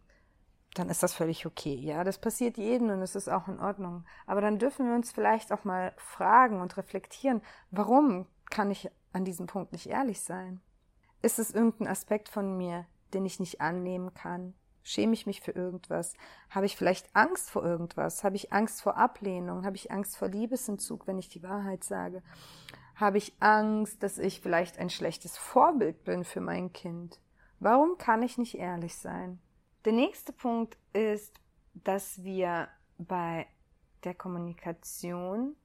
dann 0.74 0.90
ist 0.90 1.04
das 1.04 1.14
völlig 1.14 1.46
okay. 1.46 1.76
Ja, 1.76 2.04
das 2.04 2.20
passiert 2.20 2.58
jedem 2.58 2.90
und 2.90 3.02
es 3.02 3.16
ist 3.16 3.28
auch 3.28 3.48
in 3.48 3.60
Ordnung. 3.60 4.06
Aber 4.26 4.42
dann 4.42 4.60
dürfen 4.60 4.88
wir 4.88 4.96
uns 4.96 5.12
vielleicht 5.12 5.52
auch 5.52 5.66
mal 5.66 5.94
fragen 5.98 6.62
und 6.62 6.78
reflektieren, 6.78 7.42
warum 7.72 8.28
kann 8.50 8.72
ich 8.72 8.90
an 9.14 9.26
diesem 9.26 9.48
Punkt 9.48 9.72
nicht 9.72 9.88
ehrlich 9.88 10.22
sein? 10.22 10.62
Ist 11.22 11.40
es 11.40 11.52
irgendein 11.52 11.88
Aspekt 11.88 12.30
von 12.30 12.58
mir, 12.58 12.86
den 13.14 13.26
ich 13.26 13.40
nicht 13.40 13.62
annehmen 13.62 14.14
kann, 14.14 14.54
Schäme 14.90 15.14
ich 15.14 15.28
mich 15.28 15.42
für 15.42 15.52
irgendwas? 15.52 16.16
Habe 16.50 16.66
ich 16.66 16.76
vielleicht 16.76 17.16
Angst 17.16 17.52
vor 17.52 17.64
irgendwas? 17.64 18.24
Habe 18.24 18.38
ich 18.38 18.52
Angst 18.52 18.82
vor 18.82 18.98
Ablehnung? 18.98 19.64
Habe 19.64 19.76
ich 19.76 19.92
Angst 19.92 20.18
vor 20.18 20.30
Liebesentzug, 20.30 21.06
wenn 21.06 21.20
ich 21.20 21.30
die 21.30 21.44
Wahrheit 21.44 21.84
sage? 21.84 22.24
Habe 22.96 23.20
ich 23.20 23.34
Angst, 23.40 24.02
dass 24.04 24.18
ich 24.18 24.42
vielleicht 24.42 24.80
ein 24.80 24.90
schlechtes 24.90 25.38
Vorbild 25.38 26.04
bin 26.06 26.24
für 26.24 26.42
mein 26.42 26.74
Kind? 26.74 27.20
Warum 27.60 27.98
kann 28.00 28.24
ich 28.24 28.40
nicht 28.40 28.56
ehrlich 28.58 28.96
sein? 28.96 29.40
Der 29.86 29.94
nächste 29.94 30.34
Punkt 30.34 30.76
ist, 30.94 31.40
dass 31.74 32.24
wir 32.24 32.68
bei 32.98 33.46
der 34.04 34.16
Kommunikation 34.16 35.56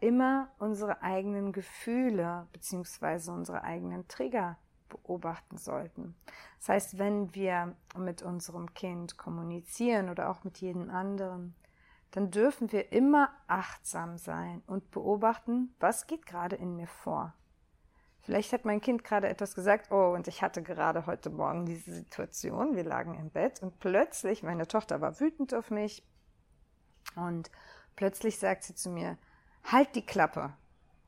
immer 0.00 0.48
unsere 0.58 1.02
eigenen 1.02 1.52
Gefühle 1.52 2.46
beziehungsweise 2.52 3.32
unsere 3.32 3.64
eigenen 3.64 4.06
Trigger 4.08 4.56
beobachten 4.88 5.58
sollten. 5.58 6.14
Das 6.58 6.68
heißt, 6.68 6.98
wenn 6.98 7.34
wir 7.34 7.74
mit 7.96 8.22
unserem 8.22 8.74
Kind 8.74 9.18
kommunizieren 9.18 10.08
oder 10.08 10.30
auch 10.30 10.44
mit 10.44 10.58
jedem 10.58 10.90
anderen, 10.90 11.54
dann 12.10 12.30
dürfen 12.30 12.72
wir 12.72 12.92
immer 12.92 13.30
achtsam 13.46 14.16
sein 14.16 14.62
und 14.66 14.90
beobachten, 14.90 15.74
was 15.78 16.06
geht 16.06 16.26
gerade 16.26 16.56
in 16.56 16.76
mir 16.76 16.86
vor. 16.86 17.34
Vielleicht 18.22 18.52
hat 18.52 18.64
mein 18.64 18.80
Kind 18.80 19.04
gerade 19.04 19.28
etwas 19.28 19.54
gesagt, 19.54 19.90
oh, 19.90 20.12
und 20.14 20.28
ich 20.28 20.42
hatte 20.42 20.62
gerade 20.62 21.06
heute 21.06 21.30
Morgen 21.30 21.64
diese 21.64 21.92
Situation, 21.92 22.76
wir 22.76 22.84
lagen 22.84 23.14
im 23.14 23.30
Bett 23.30 23.62
und 23.62 23.78
plötzlich, 23.78 24.42
meine 24.42 24.66
Tochter 24.66 25.00
war 25.00 25.18
wütend 25.20 25.54
auf 25.54 25.70
mich 25.70 26.06
und 27.14 27.50
plötzlich 27.96 28.38
sagt 28.38 28.64
sie 28.64 28.74
zu 28.74 28.90
mir, 28.90 29.16
halt 29.72 29.94
die 29.94 30.04
Klappe. 30.04 30.52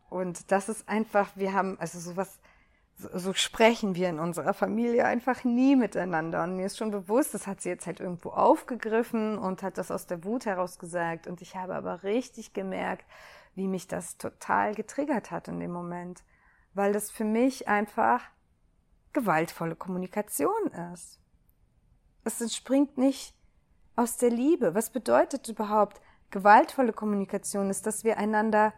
Und 0.08 0.50
das 0.50 0.68
ist 0.68 0.88
einfach, 0.88 1.30
wir 1.36 1.52
haben, 1.52 1.78
also 1.78 1.98
sowas, 1.98 2.40
so, 2.96 3.08
so 3.16 3.32
sprechen 3.32 3.94
wir 3.94 4.08
in 4.08 4.18
unserer 4.18 4.54
Familie 4.54 5.04
einfach 5.04 5.44
nie 5.44 5.76
miteinander. 5.76 6.42
Und 6.44 6.56
mir 6.56 6.66
ist 6.66 6.76
schon 6.76 6.90
bewusst, 6.90 7.32
das 7.32 7.46
hat 7.46 7.60
sie 7.60 7.68
jetzt 7.68 7.86
halt 7.86 8.00
irgendwo 8.00 8.30
aufgegriffen 8.30 9.38
und 9.38 9.62
hat 9.62 9.78
das 9.78 9.90
aus 9.90 10.06
der 10.06 10.24
Wut 10.24 10.46
heraus 10.46 10.78
gesagt. 10.78 11.26
Und 11.26 11.40
ich 11.40 11.56
habe 11.56 11.74
aber 11.74 12.02
richtig 12.02 12.52
gemerkt, 12.52 13.06
wie 13.54 13.68
mich 13.68 13.88
das 13.88 14.16
total 14.16 14.74
getriggert 14.74 15.30
hat 15.30 15.48
in 15.48 15.60
dem 15.60 15.72
Moment. 15.72 16.22
Weil 16.74 16.92
das 16.92 17.10
für 17.10 17.24
mich 17.24 17.68
einfach 17.68 18.22
gewaltvolle 19.12 19.76
Kommunikation 19.76 20.68
ist. 20.92 21.20
Es 22.24 22.40
entspringt 22.40 22.98
nicht 22.98 23.34
aus 23.96 24.16
der 24.18 24.30
Liebe. 24.30 24.74
Was 24.74 24.90
bedeutet 24.90 25.48
überhaupt 25.48 26.00
gewaltvolle 26.30 26.92
Kommunikation? 26.92 27.70
Ist, 27.70 27.86
dass 27.86 28.04
wir 28.04 28.18
einander 28.18 28.72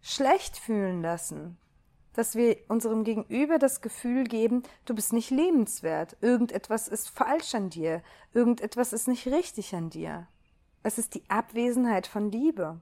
schlecht 0.00 0.56
fühlen 0.56 1.02
lassen 1.02 1.58
dass 2.14 2.34
wir 2.34 2.58
unserem 2.68 3.04
Gegenüber 3.04 3.58
das 3.58 3.80
Gefühl 3.80 4.24
geben, 4.24 4.62
du 4.84 4.94
bist 4.94 5.12
nicht 5.12 5.30
lebenswert, 5.30 6.16
irgendetwas 6.20 6.88
ist 6.88 7.08
falsch 7.08 7.54
an 7.54 7.70
dir, 7.70 8.02
irgendetwas 8.32 8.92
ist 8.92 9.08
nicht 9.08 9.26
richtig 9.26 9.74
an 9.74 9.90
dir. 9.90 10.28
Es 10.82 10.98
ist 10.98 11.14
die 11.14 11.28
Abwesenheit 11.28 12.06
von 12.06 12.30
Liebe. 12.30 12.80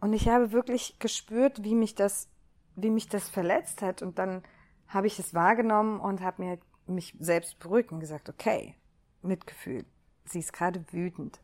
Und 0.00 0.12
ich 0.12 0.28
habe 0.28 0.52
wirklich 0.52 0.98
gespürt, 0.98 1.64
wie 1.64 1.74
mich 1.74 1.94
das, 1.94 2.28
wie 2.76 2.90
mich 2.90 3.08
das 3.08 3.28
verletzt 3.28 3.80
hat. 3.80 4.02
Und 4.02 4.18
dann 4.18 4.42
habe 4.86 5.06
ich 5.06 5.18
es 5.18 5.32
wahrgenommen 5.32 6.00
und 6.00 6.20
habe 6.20 6.42
mir 6.42 6.58
mich 6.86 7.16
selbst 7.18 7.58
beruhigt 7.58 7.92
und 7.92 8.00
gesagt, 8.00 8.28
okay, 8.28 8.74
Mitgefühl. 9.22 9.86
Sie 10.26 10.40
ist 10.40 10.52
gerade 10.52 10.84
wütend. 10.92 11.40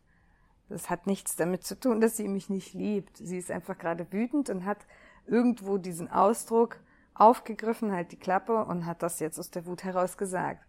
Das 0.71 0.89
hat 0.89 1.05
nichts 1.05 1.35
damit 1.35 1.63
zu 1.65 1.79
tun, 1.79 1.99
dass 1.99 2.17
sie 2.17 2.27
mich 2.27 2.49
nicht 2.49 2.73
liebt. 2.73 3.17
Sie 3.17 3.37
ist 3.37 3.51
einfach 3.51 3.77
gerade 3.77 4.11
wütend 4.11 4.49
und 4.49 4.65
hat 4.65 4.85
irgendwo 5.27 5.77
diesen 5.77 6.09
Ausdruck, 6.09 6.79
aufgegriffen, 7.13 7.91
halt 7.91 8.11
die 8.11 8.19
Klappe 8.19 8.65
und 8.65 8.85
hat 8.85 9.03
das 9.03 9.19
jetzt 9.19 9.37
aus 9.37 9.51
der 9.51 9.65
Wut 9.65 9.83
heraus 9.83 10.17
gesagt. 10.17 10.65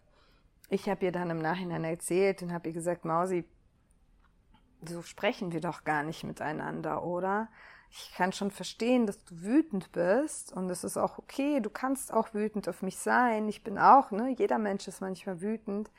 Ich 0.69 0.89
habe 0.89 1.05
ihr 1.05 1.11
dann 1.11 1.29
im 1.29 1.39
Nachhinein 1.39 1.83
erzählt 1.83 2.41
und 2.41 2.51
habe 2.51 2.67
ihr 2.69 2.73
gesagt, 2.73 3.05
Mausi, 3.05 3.45
so 4.85 5.01
sprechen 5.01 5.53
wir 5.53 5.61
doch 5.61 5.83
gar 5.83 6.03
nicht 6.03 6.23
miteinander, 6.23 7.03
oder? 7.03 7.47
Ich 7.89 8.11
kann 8.13 8.33
schon 8.33 8.51
verstehen, 8.51 9.05
dass 9.05 9.23
du 9.23 9.41
wütend 9.41 9.91
bist 9.91 10.51
und 10.51 10.69
es 10.69 10.83
ist 10.83 10.97
auch 10.97 11.17
okay, 11.17 11.59
du 11.61 11.69
kannst 11.69 12.11
auch 12.11 12.33
wütend 12.33 12.67
auf 12.67 12.81
mich 12.81 12.97
sein. 12.97 13.47
Ich 13.47 13.63
bin 13.63 13.77
auch, 13.77 14.11
ne? 14.11 14.35
Jeder 14.37 14.57
Mensch 14.57 14.87
ist 14.87 14.99
manchmal 14.99 15.41
wütend. 15.41 15.91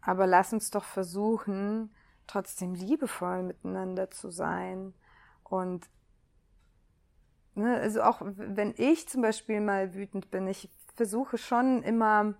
Aber 0.00 0.26
lass 0.26 0.52
uns 0.52 0.70
doch 0.70 0.84
versuchen, 0.84 1.94
trotzdem 2.26 2.74
liebevoll 2.74 3.42
miteinander 3.42 4.10
zu 4.10 4.30
sein 4.30 4.94
und 5.42 5.88
Ne? 7.54 7.78
Also 7.80 8.02
auch 8.02 8.20
wenn 8.22 8.74
ich 8.76 9.08
zum 9.08 9.22
Beispiel 9.22 9.60
mal 9.60 9.94
wütend 9.94 10.30
bin, 10.30 10.46
ich 10.46 10.70
versuche 10.94 11.38
schon 11.38 11.82
immer 11.82 12.34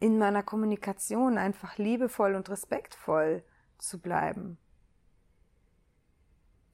in 0.00 0.18
meiner 0.18 0.42
Kommunikation 0.42 1.38
einfach 1.38 1.76
liebevoll 1.78 2.34
und 2.34 2.48
respektvoll 2.50 3.42
zu 3.78 3.98
bleiben. 4.00 4.58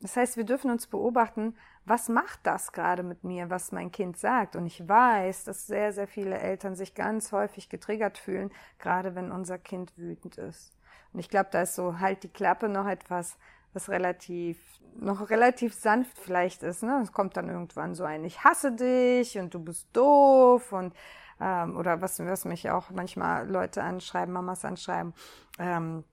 Das 0.00 0.16
heißt, 0.16 0.36
wir 0.36 0.44
dürfen 0.44 0.70
uns 0.70 0.86
beobachten, 0.86 1.56
was 1.86 2.10
macht 2.10 2.40
das 2.42 2.72
gerade 2.72 3.02
mit 3.02 3.24
mir, 3.24 3.48
was 3.48 3.72
mein 3.72 3.90
Kind 3.90 4.18
sagt. 4.18 4.54
Und 4.54 4.66
ich 4.66 4.86
weiß, 4.86 5.44
dass 5.44 5.66
sehr, 5.66 5.92
sehr 5.92 6.06
viele 6.06 6.38
Eltern 6.38 6.74
sich 6.74 6.94
ganz 6.94 7.32
häufig 7.32 7.70
getriggert 7.70 8.18
fühlen, 8.18 8.52
gerade 8.78 9.14
wenn 9.14 9.32
unser 9.32 9.58
Kind 9.58 9.96
wütend 9.96 10.36
ist. 10.36 10.73
Und 11.12 11.20
ich 11.20 11.28
glaube, 11.28 11.48
da 11.52 11.62
ist 11.62 11.74
so 11.74 12.00
halt 12.00 12.22
die 12.22 12.28
Klappe 12.28 12.68
noch 12.68 12.86
etwas, 12.86 13.38
was 13.72 13.88
relativ, 13.88 14.58
noch 14.96 15.30
relativ 15.30 15.74
sanft 15.74 16.18
vielleicht 16.18 16.62
ist, 16.62 16.82
ne? 16.82 17.00
Es 17.02 17.12
kommt 17.12 17.36
dann 17.36 17.48
irgendwann 17.48 17.94
so 17.94 18.04
ein, 18.04 18.24
ich 18.24 18.44
hasse 18.44 18.72
dich 18.72 19.38
und 19.38 19.52
du 19.54 19.58
bist 19.58 19.88
doof 19.92 20.72
und, 20.72 20.94
ähm, 21.40 21.76
oder 21.76 22.00
was, 22.00 22.18
was 22.20 22.44
mich 22.44 22.70
auch 22.70 22.90
manchmal 22.90 23.48
Leute 23.48 23.82
anschreiben, 23.82 24.32
Mamas 24.32 24.64
anschreiben, 24.64 25.12
ähm, 25.58 26.04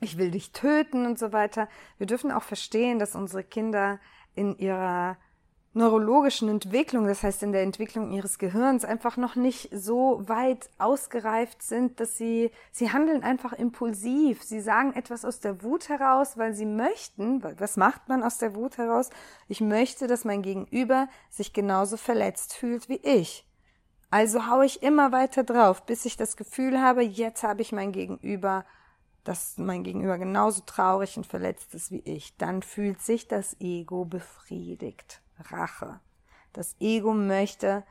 ich 0.00 0.18
will 0.18 0.30
dich 0.30 0.52
töten 0.52 1.06
und 1.06 1.18
so 1.18 1.32
weiter. 1.32 1.68
Wir 1.98 2.06
dürfen 2.06 2.32
auch 2.32 2.42
verstehen, 2.42 2.98
dass 2.98 3.14
unsere 3.14 3.44
Kinder 3.44 4.00
in 4.34 4.56
ihrer 4.58 5.16
neurologischen 5.74 6.48
Entwicklung, 6.48 7.06
das 7.06 7.24
heißt 7.24 7.42
in 7.42 7.52
der 7.52 7.62
Entwicklung 7.62 8.12
ihres 8.12 8.38
Gehirns, 8.38 8.84
einfach 8.84 9.16
noch 9.16 9.34
nicht 9.34 9.68
so 9.72 10.22
weit 10.26 10.70
ausgereift 10.78 11.62
sind, 11.62 11.98
dass 11.98 12.16
sie, 12.16 12.52
sie 12.70 12.92
handeln 12.92 13.24
einfach 13.24 13.52
impulsiv. 13.52 14.42
Sie 14.44 14.60
sagen 14.60 14.94
etwas 14.94 15.24
aus 15.24 15.40
der 15.40 15.62
Wut 15.62 15.88
heraus, 15.88 16.38
weil 16.38 16.54
sie 16.54 16.66
möchten, 16.66 17.42
was 17.58 17.76
macht 17.76 18.08
man 18.08 18.22
aus 18.22 18.38
der 18.38 18.54
Wut 18.54 18.78
heraus? 18.78 19.10
Ich 19.48 19.60
möchte, 19.60 20.06
dass 20.06 20.24
mein 20.24 20.42
Gegenüber 20.42 21.08
sich 21.28 21.52
genauso 21.52 21.96
verletzt 21.96 22.54
fühlt 22.54 22.88
wie 22.88 23.00
ich. 23.02 23.44
Also 24.10 24.46
haue 24.46 24.66
ich 24.66 24.80
immer 24.84 25.10
weiter 25.10 25.42
drauf, 25.42 25.84
bis 25.86 26.04
ich 26.04 26.16
das 26.16 26.36
Gefühl 26.36 26.80
habe, 26.80 27.02
jetzt 27.02 27.42
habe 27.42 27.62
ich 27.62 27.72
mein 27.72 27.90
Gegenüber, 27.90 28.64
dass 29.24 29.58
mein 29.58 29.82
Gegenüber 29.82 30.18
genauso 30.18 30.62
traurig 30.64 31.16
und 31.16 31.26
verletzt 31.26 31.74
ist 31.74 31.90
wie 31.90 32.02
ich. 32.04 32.36
Dann 32.36 32.62
fühlt 32.62 33.00
sich 33.00 33.26
das 33.26 33.56
Ego 33.58 34.04
befriedigt. 34.04 35.23
Rache. 35.38 36.00
Das 36.52 36.76
Ego 36.80 37.14
möchte, 37.14 37.84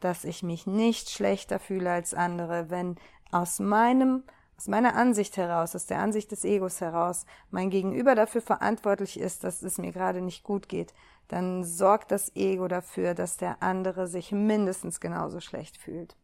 dass 0.00 0.24
ich 0.24 0.42
mich 0.42 0.66
nicht 0.66 1.10
schlechter 1.10 1.58
fühle 1.58 1.90
als 1.92 2.14
andere, 2.14 2.70
wenn 2.70 2.96
aus 3.30 3.58
meinem 3.58 4.22
aus 4.56 4.68
meiner 4.68 4.94
Ansicht 4.94 5.36
heraus, 5.36 5.74
aus 5.74 5.86
der 5.86 5.98
Ansicht 5.98 6.30
des 6.30 6.44
Egos 6.44 6.80
heraus, 6.80 7.26
mein 7.50 7.70
Gegenüber 7.70 8.14
dafür 8.14 8.40
verantwortlich 8.40 9.18
ist, 9.18 9.44
dass 9.44 9.62
es 9.62 9.78
mir 9.78 9.92
gerade 9.92 10.20
nicht 10.20 10.44
gut 10.44 10.68
geht, 10.68 10.94
dann 11.28 11.64
sorgt 11.64 12.12
das 12.12 12.34
Ego 12.36 12.68
dafür, 12.68 13.14
dass 13.14 13.36
der 13.36 13.62
andere 13.62 14.06
sich 14.06 14.30
mindestens 14.30 15.00
genauso 15.00 15.40
schlecht 15.40 15.76
fühlt. 15.76 16.16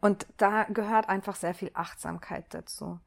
Und 0.00 0.26
da 0.36 0.64
gehört 0.64 1.08
einfach 1.08 1.36
sehr 1.36 1.54
viel 1.54 1.70
Achtsamkeit 1.74 2.52
dazu. 2.54 2.98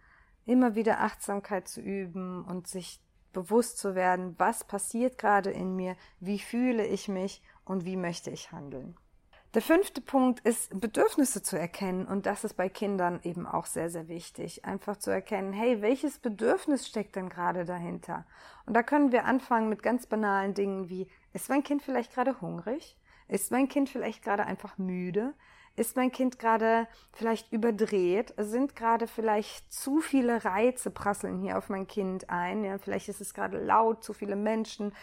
Immer 0.46 0.76
wieder 0.76 1.02
Achtsamkeit 1.02 1.68
zu 1.68 1.82
üben 1.82 2.44
und 2.46 2.68
sich 2.68 3.02
bewusst 3.34 3.78
zu 3.78 3.96
werden, 3.96 4.36
was 4.38 4.64
passiert 4.64 5.18
gerade 5.18 5.52
in 5.52 5.76
mir, 5.76 5.96
wie 6.20 6.40
fühle 6.40 6.86
ich 6.86 7.08
mich 7.08 7.42
und 7.66 7.86
wie 7.86 7.98
möchte 7.98 8.30
ich 8.30 8.52
handeln. 8.52 8.96
Der 9.54 9.62
fünfte 9.62 10.00
Punkt 10.00 10.40
ist, 10.42 10.80
Bedürfnisse 10.80 11.44
zu 11.44 11.60
erkennen. 11.60 12.08
Und 12.08 12.26
das 12.26 12.46
ist 12.46 12.54
bei 12.54 12.70
Kindern 12.70 13.20
eben 13.24 13.46
auch 13.46 13.66
sehr, 13.66 13.90
sehr 13.90 14.08
wichtig. 14.08 14.64
Einfach 14.64 14.96
zu 14.96 15.12
erkennen, 15.12 15.52
hey, 15.52 15.82
welches 15.82 16.20
Bedürfnis 16.20 16.88
steckt 16.88 17.18
denn 17.18 17.28
gerade 17.28 17.66
dahinter? 17.66 18.26
Und 18.66 18.76
da 18.76 18.82
können 18.82 19.12
wir 19.12 19.26
anfangen 19.26 19.68
mit 19.68 19.84
ganz 19.84 20.06
banalen 20.06 20.54
Dingen 20.54 20.88
wie, 20.88 21.08
ist 21.34 21.50
mein 21.50 21.64
Kind 21.64 21.82
vielleicht 21.84 22.14
gerade 22.14 22.40
hungrig? 22.40 22.98
Ist 23.28 23.52
mein 23.52 23.68
Kind 23.68 23.90
vielleicht 23.90 24.24
gerade 24.24 24.46
einfach 24.46 24.78
müde? 24.78 25.34
Ist 25.76 25.96
mein 25.96 26.12
Kind 26.12 26.38
gerade 26.38 26.88
vielleicht 27.14 27.52
überdreht? 27.54 28.34
Sind 28.38 28.76
gerade 28.76 29.08
vielleicht 29.08 29.72
zu 29.72 30.02
viele 30.02 30.44
Reize 30.44 30.92
prasseln 30.92 31.40
hier 31.40 31.58
auf 31.58 31.70
mein 31.70 31.88
Kind 31.88 32.30
ein? 32.30 32.64
Ja, 32.64 32.78
vielleicht 32.78 33.08
ist 33.08 33.22
es 33.22 33.34
gerade 33.34 33.58
laut, 33.58 34.04
zu 34.04 34.14
viele 34.14 34.36
Menschen, 34.36 34.94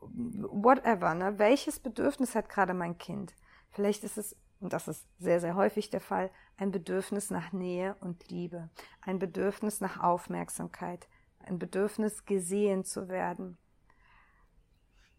whatever. 0.00 1.14
Ne? 1.14 1.38
Welches 1.38 1.78
Bedürfnis 1.78 2.34
hat 2.34 2.48
gerade 2.48 2.74
mein 2.74 2.98
Kind? 2.98 3.34
Vielleicht 3.70 4.04
ist 4.04 4.18
es, 4.18 4.36
und 4.60 4.72
das 4.72 4.88
ist 4.88 5.06
sehr, 5.18 5.40
sehr 5.40 5.54
häufig 5.54 5.90
der 5.90 6.00
Fall, 6.00 6.30
ein 6.56 6.70
Bedürfnis 6.70 7.30
nach 7.30 7.52
Nähe 7.52 7.96
und 8.00 8.28
Liebe, 8.28 8.68
ein 9.00 9.18
Bedürfnis 9.18 9.80
nach 9.80 10.02
Aufmerksamkeit, 10.02 11.08
ein 11.40 11.58
Bedürfnis 11.58 12.26
gesehen 12.26 12.84
zu 12.84 13.08
werden. 13.08 13.56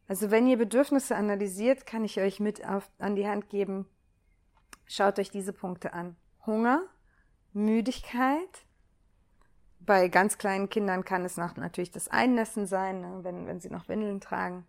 Also 0.08 0.30
wenn 0.30 0.46
ihr 0.46 0.58
Bedürfnisse 0.58 1.16
analysiert, 1.16 1.86
kann 1.86 2.04
ich 2.04 2.20
euch 2.20 2.40
mit 2.40 2.68
auf, 2.68 2.92
an 3.00 3.16
die 3.16 3.28
Hand 3.28 3.50
geben, 3.50 3.88
Schaut 4.93 5.19
euch 5.19 5.32
diese 5.32 5.54
Punkte 5.54 5.93
an. 5.93 6.17
Hunger, 6.45 6.84
Müdigkeit, 7.54 8.65
Bei 9.80 10.10
ganz 10.10 10.38
kleinen 10.38 10.67
Kindern 10.67 11.06
kann 11.06 11.23
es 11.23 11.38
noch 11.38 11.56
natürlich 11.56 11.91
das 11.91 12.10
Einnässen 12.10 12.67
sein, 12.67 12.99
ne, 12.99 13.23
wenn, 13.23 13.47
wenn 13.47 13.62
sie 13.62 13.69
noch 13.69 13.88
Windeln 13.88 14.19
tragen. 14.19 14.67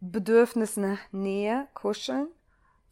Bedürfnis 0.00 0.76
nach 0.76 0.98
Nähe, 1.10 1.68
kuscheln. 1.72 2.28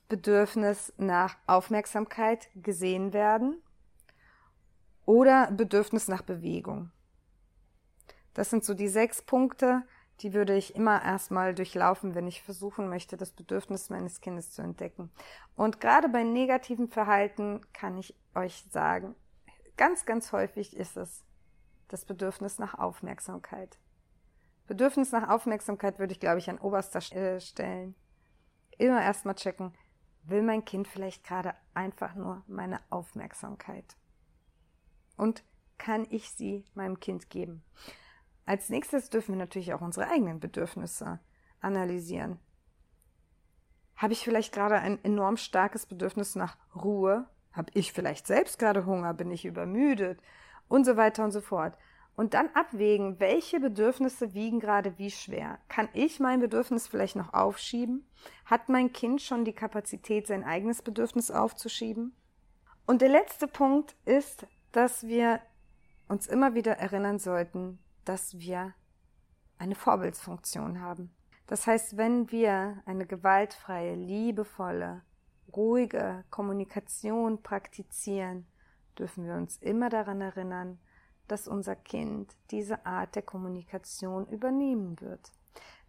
Bedürfnis 0.08 0.94
nach 0.96 1.36
Aufmerksamkeit, 1.46 2.48
gesehen 2.54 3.12
werden. 3.12 3.60
Oder 5.04 5.50
Bedürfnis 5.52 6.08
nach 6.08 6.22
Bewegung. 6.22 6.90
Das 8.32 8.48
sind 8.48 8.64
so 8.64 8.72
die 8.72 8.88
sechs 8.88 9.20
Punkte, 9.20 9.82
die 10.20 10.34
würde 10.34 10.56
ich 10.56 10.74
immer 10.76 11.02
erstmal 11.02 11.54
durchlaufen, 11.54 12.14
wenn 12.14 12.28
ich 12.28 12.42
versuchen 12.42 12.88
möchte, 12.88 13.16
das 13.16 13.32
Bedürfnis 13.32 13.88
meines 13.90 14.20
Kindes 14.20 14.52
zu 14.52 14.62
entdecken. 14.62 15.10
Und 15.56 15.80
gerade 15.80 16.08
bei 16.08 16.22
negativen 16.22 16.88
Verhalten 16.88 17.60
kann 17.72 17.96
ich 17.96 18.14
euch 18.34 18.64
sagen, 18.70 19.14
ganz, 19.76 20.04
ganz 20.04 20.32
häufig 20.32 20.76
ist 20.76 20.96
es 20.96 21.24
das 21.88 22.04
Bedürfnis 22.04 22.58
nach 22.58 22.74
Aufmerksamkeit. 22.74 23.78
Bedürfnis 24.66 25.10
nach 25.10 25.28
Aufmerksamkeit 25.28 25.98
würde 25.98 26.12
ich, 26.12 26.20
glaube 26.20 26.38
ich, 26.38 26.48
an 26.48 26.58
oberster 26.58 27.00
Stelle 27.00 27.40
stellen. 27.40 27.96
Immer 28.78 29.02
erstmal 29.02 29.34
checken, 29.34 29.74
will 30.22 30.42
mein 30.42 30.64
Kind 30.64 30.86
vielleicht 30.86 31.24
gerade 31.24 31.54
einfach 31.74 32.14
nur 32.14 32.44
meine 32.46 32.80
Aufmerksamkeit? 32.90 33.96
Und 35.16 35.42
kann 35.78 36.06
ich 36.10 36.30
sie 36.30 36.64
meinem 36.74 37.00
Kind 37.00 37.30
geben? 37.30 37.64
Als 38.50 38.68
nächstes 38.68 39.10
dürfen 39.10 39.34
wir 39.34 39.38
natürlich 39.38 39.74
auch 39.74 39.80
unsere 39.80 40.08
eigenen 40.10 40.40
Bedürfnisse 40.40 41.20
analysieren. 41.60 42.40
Habe 43.94 44.12
ich 44.12 44.24
vielleicht 44.24 44.52
gerade 44.52 44.74
ein 44.74 44.98
enorm 45.04 45.36
starkes 45.36 45.86
Bedürfnis 45.86 46.34
nach 46.34 46.56
Ruhe? 46.74 47.28
Habe 47.52 47.70
ich 47.74 47.92
vielleicht 47.92 48.26
selbst 48.26 48.58
gerade 48.58 48.86
Hunger? 48.86 49.14
Bin 49.14 49.30
ich 49.30 49.44
übermüdet? 49.44 50.20
Und 50.66 50.84
so 50.84 50.96
weiter 50.96 51.22
und 51.22 51.30
so 51.30 51.40
fort. 51.40 51.78
Und 52.16 52.34
dann 52.34 52.48
abwägen, 52.54 53.20
welche 53.20 53.60
Bedürfnisse 53.60 54.34
wiegen 54.34 54.58
gerade 54.58 54.98
wie 54.98 55.12
schwer. 55.12 55.60
Kann 55.68 55.88
ich 55.92 56.18
mein 56.18 56.40
Bedürfnis 56.40 56.88
vielleicht 56.88 57.14
noch 57.14 57.32
aufschieben? 57.32 58.04
Hat 58.46 58.68
mein 58.68 58.92
Kind 58.92 59.22
schon 59.22 59.44
die 59.44 59.54
Kapazität, 59.54 60.26
sein 60.26 60.42
eigenes 60.42 60.82
Bedürfnis 60.82 61.30
aufzuschieben? 61.30 62.16
Und 62.84 63.00
der 63.00 63.10
letzte 63.10 63.46
Punkt 63.46 63.94
ist, 64.06 64.44
dass 64.72 65.06
wir 65.06 65.40
uns 66.08 66.26
immer 66.26 66.56
wieder 66.56 66.78
erinnern 66.78 67.20
sollten, 67.20 67.78
dass 68.10 68.40
wir 68.40 68.74
eine 69.56 69.76
Vorbildsfunktion 69.76 70.80
haben. 70.80 71.14
Das 71.46 71.68
heißt, 71.68 71.96
wenn 71.96 72.32
wir 72.32 72.82
eine 72.84 73.06
gewaltfreie, 73.06 73.94
liebevolle, 73.94 75.02
ruhige 75.54 76.24
Kommunikation 76.28 77.40
praktizieren, 77.44 78.48
dürfen 78.98 79.26
wir 79.26 79.34
uns 79.34 79.58
immer 79.58 79.90
daran 79.90 80.20
erinnern, 80.20 80.80
dass 81.28 81.46
unser 81.46 81.76
Kind 81.76 82.34
diese 82.50 82.84
Art 82.84 83.14
der 83.14 83.22
Kommunikation 83.22 84.26
übernehmen 84.26 85.00
wird. 85.00 85.30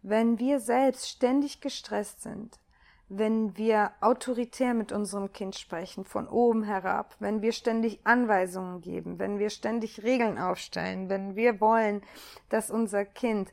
Wenn 0.02 0.38
wir 0.38 0.60
selbst 0.60 1.08
ständig 1.08 1.60
gestresst 1.60 2.22
sind, 2.22 2.60
wenn 3.08 3.56
wir 3.56 3.92
autoritär 4.00 4.74
mit 4.74 4.90
unserem 4.90 5.32
Kind 5.32 5.56
sprechen, 5.56 6.04
von 6.04 6.28
oben 6.28 6.62
herab, 6.62 7.16
wenn 7.18 7.42
wir 7.42 7.52
ständig 7.52 8.00
Anweisungen 8.04 8.80
geben, 8.80 9.18
wenn 9.18 9.38
wir 9.38 9.50
ständig 9.50 10.02
Regeln 10.02 10.38
aufstellen, 10.38 11.08
wenn 11.08 11.36
wir 11.36 11.60
wollen, 11.60 12.02
dass 12.48 12.70
unser 12.70 13.04
Kind 13.04 13.52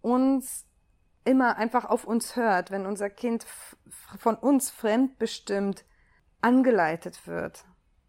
uns 0.00 0.66
immer 1.24 1.56
einfach 1.56 1.84
auf 1.84 2.04
uns 2.04 2.36
hört, 2.36 2.70
wenn 2.70 2.86
unser 2.86 3.10
Kind 3.10 3.46
von 4.18 4.36
uns 4.36 4.70
fremdbestimmt 4.70 5.84
angeleitet 6.40 7.26
wird 7.26 7.64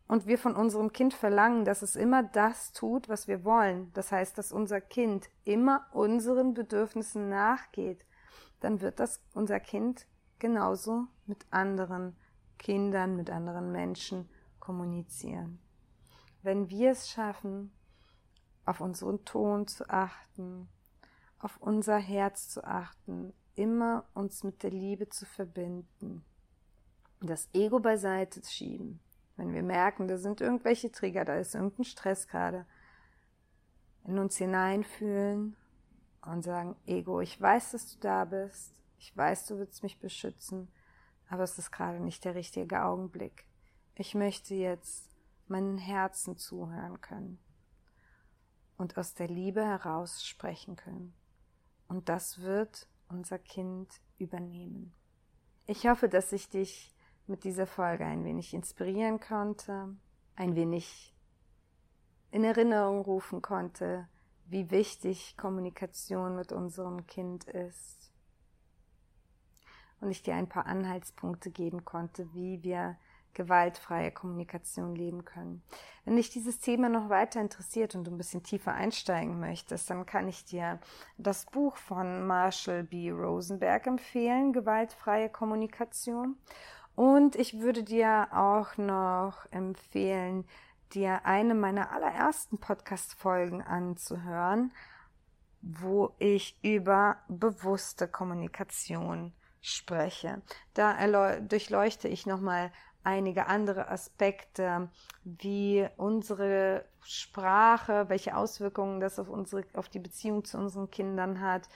und 0.08 0.28
wir 0.28 0.38
von 0.38 0.56
unserem 0.56 0.94
Kind 0.94 1.14
verlangen, 1.14 1.66
dass 1.66 1.82
es 1.82 1.96
immer 1.96 2.24
das 2.24 2.74
tut, 2.74 3.10
was 3.10 3.28
wir 3.28 3.44
wollen, 3.44 3.92
das 3.94 4.12
heißt, 4.12 4.38
dass 4.38 4.52
unser 4.52 4.82
Kind 4.82 5.30
immer 5.44 5.88
unseren 5.94 6.54
Bedürfnissen 6.54 7.30
nachgeht, 7.30 8.06
dann 8.60 8.82
wird 8.82 9.00
das 9.00 9.22
unser 9.34 9.60
Kind 9.60 10.06
genauso 10.42 11.08
mit 11.28 11.46
anderen 11.52 12.18
Kindern, 12.58 13.16
mit 13.16 13.30
anderen 13.30 13.72
Menschen 13.72 14.28
kommunizieren. 14.60 15.60
Wenn 16.42 16.70
wir 16.70 16.92
es 16.92 17.10
schaffen, 17.10 17.72
auf 18.66 18.82
unseren 18.82 19.24
Ton 19.24 19.68
zu 19.68 19.88
achten, 19.90 20.68
auf 21.40 21.58
unser 21.58 21.98
Herz 21.98 22.50
zu 22.50 22.64
achten, 22.64 23.34
immer 23.56 24.06
uns 24.14 24.44
mit 24.44 24.64
der 24.64 24.72
Liebe 24.72 25.10
zu 25.10 25.26
verbinden, 25.26 26.26
das 27.20 27.48
Ego 27.54 27.80
beiseite 27.80 28.42
zu 28.42 28.52
schieben, 28.52 29.00
wenn 29.38 29.54
wir 29.54 29.64
merken, 29.64 30.08
da 30.08 30.18
sind 30.18 30.42
irgendwelche 30.42 30.92
Trigger, 30.92 31.24
da 31.24 31.36
ist 31.36 31.54
irgendein 31.54 31.86
Stress 31.86 32.28
gerade, 32.28 32.66
in 34.06 34.18
uns 34.18 34.38
hineinfühlen 34.38 35.56
und 36.26 36.42
sagen, 36.42 36.76
Ego, 36.88 37.22
ich 37.22 37.40
weiß, 37.40 37.72
dass 37.72 37.94
du 37.94 38.00
da 38.00 38.26
bist, 38.26 38.81
ich 39.02 39.18
weiß, 39.18 39.48
du 39.48 39.58
willst 39.58 39.82
mich 39.82 40.00
beschützen, 40.00 40.72
aber 41.28 41.42
es 41.42 41.58
ist 41.58 41.72
gerade 41.72 42.00
nicht 42.00 42.24
der 42.24 42.36
richtige 42.36 42.84
Augenblick. 42.84 43.48
Ich 43.96 44.14
möchte 44.14 44.54
jetzt 44.54 45.10
meinen 45.48 45.80
Herzen 45.80 46.38
zuhören 46.38 47.02
können 47.02 47.40
und 48.78 49.00
aus 49.00 49.16
der 49.16 49.28
Liebe 49.28 49.66
heraus 49.66 50.24
sprechen 50.24 50.76
können. 50.76 51.16
Und 51.88 52.10
das 52.10 52.42
wird 52.42 52.88
unser 53.10 53.40
Kind 53.40 53.90
übernehmen. 54.20 54.94
Ich 55.66 55.88
hoffe, 55.88 56.08
dass 56.08 56.32
ich 56.32 56.50
dich 56.50 56.94
mit 57.26 57.44
dieser 57.44 57.66
Folge 57.66 58.06
ein 58.06 58.24
wenig 58.24 58.54
inspirieren 58.54 59.20
konnte, 59.20 59.96
ein 60.36 60.56
wenig 60.56 61.16
in 62.30 62.44
Erinnerung 62.44 63.02
rufen 63.02 63.42
konnte, 63.42 64.08
wie 64.46 64.70
wichtig 64.70 65.38
Kommunikation 65.38 66.36
mit 66.36 66.52
unserem 66.52 67.08
Kind 67.08 67.46
ist 67.46 68.01
und 70.02 70.12
ich 70.12 70.24
dir 70.24 70.36
ein 70.36 70.50
paar 70.50 70.66
Anhaltspunkte 70.66 71.52
geben 71.52 71.86
konnte, 71.86 72.34
wie 72.34 72.62
wir 72.64 72.98
gewaltfreie 73.34 74.12
Kommunikation 74.12 74.96
leben 74.96 75.24
können. 75.24 75.62
Wenn 76.04 76.16
dich 76.16 76.30
dieses 76.30 76.60
Thema 76.60 76.90
noch 76.90 77.10
weiter 77.10 77.40
interessiert 77.40 77.96
und 77.96 78.06
du 78.06 78.12
ein 78.12 78.18
bisschen 78.18 78.44
tiefer 78.44 78.74
einsteigen 78.74 79.40
möchtest, 79.40 79.90
dann 79.90 80.06
kann 80.06 80.28
ich 80.28 80.44
dir 80.46 80.80
das 81.18 81.46
Buch 81.46 81.78
von 81.78 82.26
Marshall 82.28 82.84
B. 82.84 83.12
Rosenberg 83.12 83.88
empfehlen, 83.88 84.54
Gewaltfreie 84.54 85.30
Kommunikation. 85.30 86.36
Und 86.96 87.36
ich 87.36 87.62
würde 87.62 87.84
dir 87.84 88.28
auch 88.32 88.78
noch 88.78 89.50
empfehlen, 89.52 90.46
dir 90.94 91.26
eine 91.26 91.56
meiner 91.56 91.92
allerersten 91.92 92.58
Podcast-Folgen 92.58 93.62
anzuhören, 93.62 94.74
wo 95.62 96.14
ich 96.20 96.58
über 96.64 97.18
bewusste 97.30 98.08
Kommunikation 98.08 99.32
spreche. 99.62 100.42
Da 100.74 101.40
durchleuchte 101.40 102.08
ich 102.08 102.26
nochmal 102.26 102.72
einige 103.04 103.48
andere 103.48 103.90
Aspekte, 103.90 104.90
wie 105.24 105.88
unsere 105.98 106.86
Sprache, 107.04 108.10
welche 108.10 108.36
Auswirkungen 108.36 109.00
das 109.00 109.20
auf 109.20 109.30
unsere, 109.30 109.64
auf 109.74 109.90
die 109.90 110.00
Beziehung 110.00 110.44
zu 110.44 110.58
unseren 110.58 110.90
Kindern 110.92 111.42
hat 111.42 111.68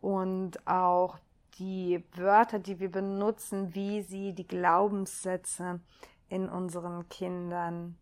und 0.00 0.66
auch 0.66 1.18
die 1.58 2.04
Wörter, 2.14 2.58
die 2.58 2.78
wir 2.78 2.90
benutzen, 2.90 3.74
wie 3.74 4.02
sie 4.02 4.32
die 4.32 4.46
Glaubenssätze 4.46 5.80
in 6.28 6.48
unseren 6.48 7.08
Kindern 7.08 7.98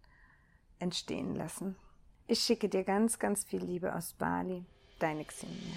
entstehen 0.79 1.35
lassen. 1.35 1.77
Ich 2.27 2.41
schicke 2.41 2.69
dir 2.69 2.85
ganz, 2.85 3.19
ganz 3.19 3.45
viel 3.45 3.65
Liebe 3.65 3.95
aus 3.95 4.12
Bali. 4.12 4.65
Deine 4.99 5.25
Xenia. 5.25 5.77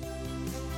Bye. 0.00 0.69